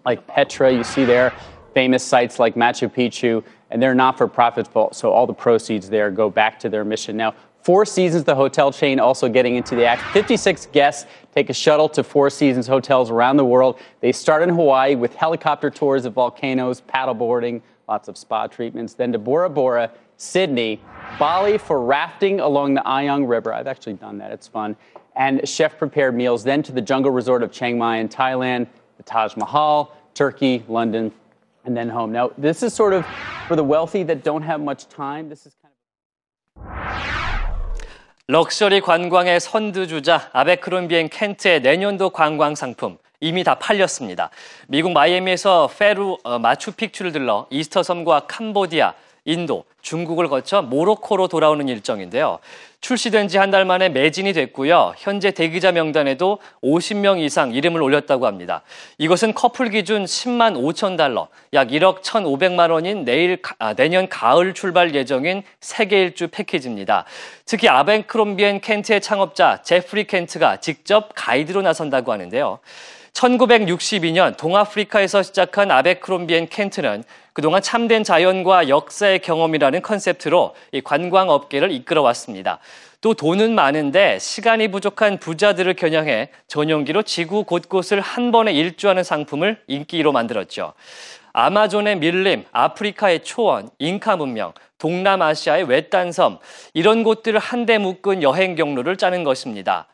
like 0.06 0.26
Petra, 0.28 0.72
you 0.72 0.84
see 0.84 1.04
there, 1.04 1.34
famous 1.74 2.04
sites 2.04 2.40
like 2.40 2.56
Machu 2.56 2.90
Picchu, 2.90 3.44
and 3.72 3.82
they're 3.82 3.96
not 3.96 4.18
for 4.18 4.28
profit, 4.28 4.70
so 4.94 5.12
all 5.12 5.28
the 5.28 5.34
proceeds 5.34 5.90
there 5.90 6.12
go 6.12 6.30
back 6.30 6.60
to 6.60 6.70
their 6.70 6.86
mission. 6.86 7.18
Now, 7.18 7.34
Four 7.64 7.84
Seasons, 7.84 8.24
the 8.24 8.36
hotel 8.36 8.72
chain, 8.72 9.00
also 9.00 9.28
getting 9.28 9.56
into 9.56 9.76
the 9.76 9.86
act. 9.86 10.04
56 10.14 10.68
guests 10.68 11.10
take 11.34 11.50
a 11.50 11.54
shuttle 11.54 11.90
to 11.90 12.04
Four 12.04 12.30
Seasons 12.30 12.68
hotels 12.68 13.10
around 13.10 13.38
the 13.38 13.46
world. 13.46 13.80
They 14.02 14.12
start 14.12 14.44
in 14.44 14.50
Hawaii 14.50 14.94
with 14.94 15.16
helicopter 15.16 15.72
tours 15.72 16.06
of 16.06 16.14
volcanoes, 16.14 16.82
paddleboarding, 16.82 17.64
lots 17.90 18.08
of 18.08 18.18
spa 18.18 18.46
treatments. 18.46 18.94
Then 18.94 19.12
to 19.14 19.18
Bora 19.18 19.50
Bora, 19.50 19.92
Sydney, 20.17 20.81
Bali 21.19 21.59
for 21.59 21.83
rafting 21.83 22.41
along 22.41 22.75
the 22.75 22.83
Ayong 22.83 23.29
River. 23.29 23.53
I've 23.53 23.67
actually 23.67 23.95
done 23.95 24.19
that, 24.19 24.31
it's 24.31 24.47
fun. 24.47 24.77
And 25.17 25.47
chef 25.49 25.79
prepared 25.79 26.15
meals. 26.15 26.45
Then 26.45 26.63
to 26.63 26.73
the 26.73 26.81
jungle 26.81 27.11
resort 27.11 27.43
of 27.43 27.51
Chiang 27.51 27.79
Mai 27.79 27.99
in 27.99 28.09
Thailand, 28.09 28.67
the 28.97 29.03
Taj 29.03 29.37
Mahal, 29.37 29.93
Turkey, 30.15 30.65
London, 30.69 31.13
and 31.65 31.77
then 31.77 31.89
home. 31.89 32.13
Now, 32.13 32.31
this 32.39 32.63
is 32.63 32.73
sort 32.73 32.93
of 32.93 33.07
for 33.49 33.57
the 33.57 33.65
wealthy 33.65 34.03
that 34.05 34.23
don't 34.23 34.43
have 34.43 34.61
much 34.61 34.89
time. 34.89 35.29
This 35.29 35.47
is 35.47 35.55
kind 35.61 35.71
럭셔리 38.31 38.81
관광의 38.81 39.41
선두주자 39.41 40.31
아베크론비 40.33 40.95
앤 40.95 41.09
켄트의 41.09 41.63
내년도 41.63 42.11
관광 42.11 42.55
상품 42.55 42.97
이미 43.19 43.43
다 43.43 43.57
팔렸습니다. 43.57 44.31
미국 44.69 44.93
마이애미에서 44.93 45.69
페루 45.77 46.19
어, 46.23 46.39
마추픽추를 46.39 47.11
들러 47.11 47.49
이스터 47.51 47.83
섬과 47.83 48.27
캄보디아, 48.29 48.95
인도, 49.26 49.66
중국을 49.82 50.30
거쳐 50.30 50.62
모로코로 50.62 51.28
돌아오는 51.28 51.68
일정인데요. 51.68 52.38
출시된 52.82 53.28
지 53.28 53.38
한 53.40 53.50
달 53.50 53.66
만에 53.66 53.90
매진이 53.90 54.34
됐고요. 54.34 54.94
현재 54.98 55.32
대기자 55.32 55.72
명단에도 55.72 56.38
50명 56.64 57.20
이상 57.20 57.52
이름을 57.52 57.82
올렸다고 57.82 58.28
합니다. 58.28 58.62
이것은 59.00 59.34
커플 59.34 59.70
기준 59.72 60.06
10만 60.06 60.54
5천 60.56 60.96
달러, 60.96 61.28
약 61.54 61.70
1억 61.70 62.04
1,500만 62.04 62.70
원인 62.70 63.04
내일 63.04 63.42
아, 63.58 63.74
내년 63.74 64.08
가을 64.08 64.54
출발 64.54 64.94
예정인 64.94 65.42
세계 65.60 66.02
일주 66.04 66.28
패키지입니다. 66.28 67.06
특히 67.46 67.68
애버크롬비 67.68 68.44
앤 68.44 68.62
켄트의 68.62 69.02
창업자 69.02 69.64
제프리 69.64 70.06
켄트가 70.06 70.58
직접 70.58 71.10
가이드로 71.16 71.64
나선다고 71.64 72.12
하는데요. 72.12 72.60
1962년 73.14 74.38
동아프리카에서 74.38 75.24
시작한 75.24 75.72
아베크롬비엔 75.72 76.50
켄트는 76.50 77.04
그동안 77.36 77.62
참된 77.62 78.06
자연과 78.06 78.70
역사의 78.70 79.20
경험이라는 79.20 79.82
컨셉트로 79.82 80.56
이 80.72 80.80
관광 80.80 81.30
업계를 81.30 81.70
이끌어왔습니다. 81.70 82.60
또 83.02 83.14
돈은 83.14 83.54
많은데 83.54 84.20
시간이 84.20 84.70
부족한 84.70 85.20
부자들을 85.20 85.74
겨냥해 85.74 86.30
전용기로 86.48 87.04
지구 87.04 87.44
곳곳을 87.44 88.00
한 88.00 88.32
번에 88.32 88.54
일주하는 88.54 89.04
상품을 89.04 89.62
인기로 89.68 90.14
만들었죠. 90.14 90.72
아마존의 91.34 91.98
밀림, 91.98 92.46
아프리카의 92.54 93.26
초원, 93.26 93.70
잉카 93.80 94.16
문명, 94.16 94.54
동남아시아의 94.78 95.66
외딴 95.66 96.14
섬 96.14 96.40
이런 96.74 97.04
곳들을 97.04 97.38
한데 97.38 97.78
묶은 97.78 98.24
여행 98.24 98.56
경로를 98.56 98.96
짜는 98.96 99.26
것입니다. 99.26 99.88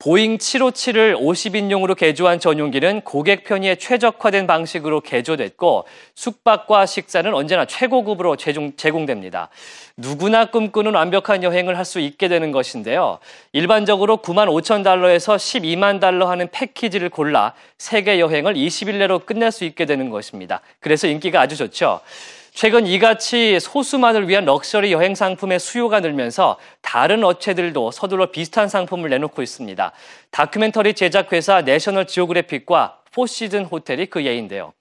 보잉 0.00 0.38
757을 0.38 1.16
50인용으로 1.18 1.96
개조한 1.96 2.38
전용기는 2.38 3.00
고객 3.00 3.42
편의에 3.42 3.74
최적화된 3.74 4.46
방식으로 4.46 5.00
개조됐고 5.00 5.86
숙박과 6.14 6.86
식사는 6.86 7.34
언제나 7.34 7.64
최고급으로 7.64 8.36
제공, 8.36 9.06
됩니다 9.06 9.48
누구나 9.96 10.44
꿈꾸는 10.44 10.94
완벽한 10.94 11.42
여행을 11.42 11.76
할 11.76 11.88
수 11.88 12.00
있게 12.00 12.28
되는 12.28 12.52
것인데요. 12.52 13.18
일반적으로 13.52 14.18
9만 14.18 14.46
5천 14.46 14.84
달러에서 14.84 15.36
12만 15.36 16.00
달러 16.00 16.28
하는 16.28 16.48
패키지를 16.52 17.08
골라 17.08 17.54
세계 17.78 18.20
여행을 18.20 18.54
20일 18.54 18.98
내로 18.98 19.20
끝낼 19.20 19.50
수 19.50 19.64
있게 19.64 19.86
되는 19.86 20.10
것입니다. 20.10 20.60
그래서 20.80 21.06
인기가 21.08 21.40
아주 21.40 21.56
좋죠. 21.56 22.00
최근 22.60 22.88
이같이 22.88 23.60
소수만을 23.60 24.28
위한 24.28 24.44
럭셔리 24.44 24.90
여행 24.90 25.14
상품의 25.14 25.60
수요가 25.60 26.00
늘면서 26.00 26.58
다른 26.82 27.22
업체들도 27.22 27.92
서둘러 27.92 28.32
비슷한 28.32 28.66
상품을 28.66 29.10
내놓고 29.10 29.42
있습니다. 29.42 29.92
다큐멘터리 30.32 30.94
제작회사 30.94 31.60
내셔널 31.60 32.08
지오그래픽과 32.08 32.98
포시즌 33.14 33.64
호텔이 33.64 34.06
그 34.06 34.26
예인데요. 34.26 34.72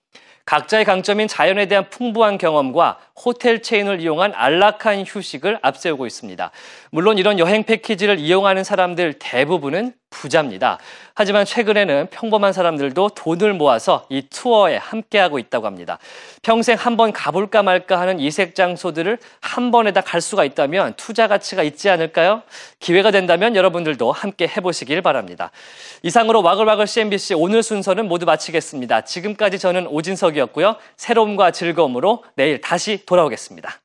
각자의 0.45 0.85
강점인 0.85 1.27
자연에 1.27 1.67
대한 1.67 1.87
풍부한 1.91 2.39
경험과 2.39 2.97
호텔 3.23 3.61
체인을 3.61 4.01
이용한 4.01 4.33
안락한 4.35 5.03
휴식을 5.07 5.59
앞세우고 5.61 6.05
있습니다. 6.05 6.51
물론 6.91 7.17
이런 7.17 7.39
여행 7.39 7.63
패키지를 7.63 8.19
이용하는 8.19 8.63
사람들 8.63 9.13
대부분은 9.19 9.93
부자입니다. 10.09 10.79
하지만 11.13 11.43
최근에는 11.45 12.07
평범한 12.11 12.53
사람들도 12.53 13.09
돈을 13.09 13.53
모아서 13.53 14.05
이 14.09 14.21
투어에 14.29 14.77
함께하고 14.77 15.37
있다고 15.37 15.65
합니다. 15.65 15.99
평생 16.43 16.77
한번 16.77 17.11
가볼까 17.11 17.61
말까 17.61 17.99
하는 17.99 18.19
이색 18.19 18.55
장소들을 18.55 19.17
한 19.41 19.71
번에 19.71 19.91
다 19.91 20.01
갈 20.07 20.21
수가 20.21 20.45
있다면 20.45 20.93
투자 20.95 21.27
가치가 21.27 21.61
있지 21.63 21.89
않을까요? 21.89 22.41
기회가 22.79 23.11
된다면 23.11 23.57
여러분들도 23.57 24.09
함께 24.13 24.47
해보시길 24.47 25.01
바랍니다. 25.01 25.51
이상으로 26.03 26.41
와글와글 26.41 26.87
CNBC 26.87 27.33
오늘 27.33 27.61
순서는 27.61 28.07
모두 28.07 28.25
마치겠습니다. 28.25 29.01
지금까지 29.01 29.59
저는 29.59 29.87
오진석이었고요. 29.87 30.77
새로움과 30.95 31.51
즐거움으로 31.51 32.23
내일 32.35 32.61
다시 32.61 33.01
돌아오겠습니다. 33.07 33.81